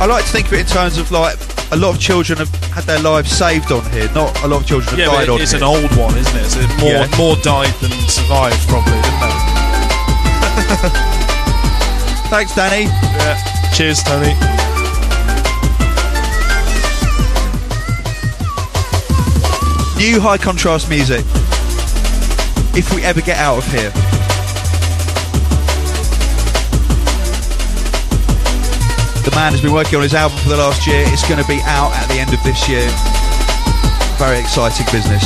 I 0.00 0.06
like 0.08 0.24
to 0.24 0.30
think 0.32 0.46
of 0.48 0.54
it 0.54 0.60
in 0.60 0.66
terms 0.66 0.98
of 0.98 1.10
like 1.12 1.36
a 1.70 1.76
lot 1.76 1.94
of 1.94 2.00
children 2.00 2.38
have 2.38 2.48
had 2.72 2.84
their 2.84 2.98
lives 3.00 3.30
saved 3.30 3.70
on 3.70 3.84
here. 3.92 4.10
Not 4.14 4.42
a 4.42 4.48
lot 4.48 4.62
of 4.62 4.66
children 4.66 4.88
have 4.90 4.98
Yeah, 4.98 5.06
died 5.06 5.28
on 5.28 5.40
it's 5.40 5.52
here. 5.52 5.58
It's 5.58 5.62
an 5.62 5.62
old 5.62 5.94
one, 5.96 6.16
isn't 6.16 6.36
it? 6.36 6.48
So 6.50 6.60
more 6.80 6.90
Yeah. 6.90 7.16
more 7.18 7.36
died 7.36 7.72
than 7.80 7.90
survived, 8.08 8.66
probably, 8.68 8.92
didn't 9.00 9.20
they? 9.20 9.36
Thanks, 12.32 12.54
Danny. 12.54 12.84
Yeah. 12.84 13.36
Cheers, 13.74 14.02
Tony. 14.02 14.34
New 19.98 20.18
high 20.20 20.36
contrast 20.38 20.88
music. 20.90 21.24
If 22.74 22.92
we 22.92 23.02
ever 23.04 23.20
get 23.20 23.36
out 23.38 23.58
of 23.58 23.66
here. 23.72 23.92
The 29.24 29.30
man 29.36 29.52
has 29.52 29.60
been 29.60 29.72
working 29.72 29.96
on 29.96 30.02
his 30.02 30.14
album 30.14 30.36
for 30.38 30.48
the 30.48 30.56
last 30.56 30.86
year. 30.86 31.04
It's 31.06 31.26
going 31.28 31.40
to 31.40 31.46
be 31.46 31.60
out 31.62 31.92
at 31.94 32.08
the 32.08 32.18
end 32.18 32.34
of 32.34 32.42
this 32.42 32.68
year. 32.68 32.90
Very 34.18 34.40
exciting 34.40 34.86
business. 34.90 35.22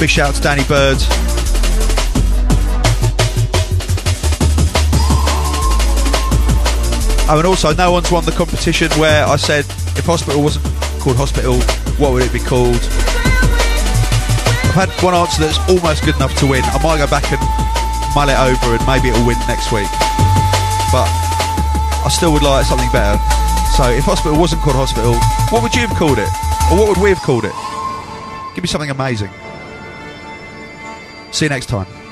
Big 0.00 0.08
shout 0.08 0.30
out 0.30 0.34
to 0.36 0.40
Danny 0.40 0.64
Byrd. 0.64 0.96
Oh, 7.28 7.36
and 7.36 7.46
also, 7.46 7.74
no 7.74 7.92
one's 7.92 8.10
won 8.10 8.24
the 8.24 8.32
competition 8.32 8.90
where 9.00 9.26
I 9.26 9.36
said 9.36 9.66
if 9.98 10.06
Hospital 10.06 10.42
wasn't 10.42 10.64
called 11.00 11.16
Hospital, 11.16 11.60
what 11.98 12.12
would 12.12 12.22
it 12.22 12.32
be 12.32 12.40
called? 12.40 12.80
I've 14.72 14.88
had 14.88 14.90
one 15.02 15.12
answer 15.12 15.42
that's 15.42 15.58
almost 15.68 16.04
good 16.04 16.16
enough 16.16 16.34
to 16.38 16.46
win. 16.46 16.64
I 16.64 16.80
might 16.82 16.96
go 16.96 17.06
back 17.08 17.28
and 17.32 17.40
mull 18.14 18.28
it 18.28 18.38
over 18.40 18.76
and 18.76 18.86
maybe 18.86 19.08
it'll 19.08 19.26
win 19.26 19.36
next 19.48 19.72
week. 19.72 19.90
But 20.92 21.25
I 22.06 22.08
still 22.08 22.32
would 22.34 22.42
like 22.44 22.64
something 22.64 22.88
better. 22.92 23.18
So 23.74 23.90
if 23.90 24.04
Hospital 24.04 24.38
wasn't 24.38 24.62
called 24.62 24.76
Hospital, 24.76 25.14
what 25.50 25.64
would 25.64 25.74
you 25.74 25.88
have 25.88 25.96
called 25.98 26.18
it? 26.18 26.28
Or 26.70 26.78
what 26.78 26.86
would 26.88 27.02
we 27.02 27.08
have 27.08 27.18
called 27.18 27.44
it? 27.44 27.52
Give 28.54 28.62
me 28.62 28.68
something 28.68 28.90
amazing. 28.90 29.28
See 31.32 31.46
you 31.46 31.48
next 31.48 31.66
time. 31.66 32.05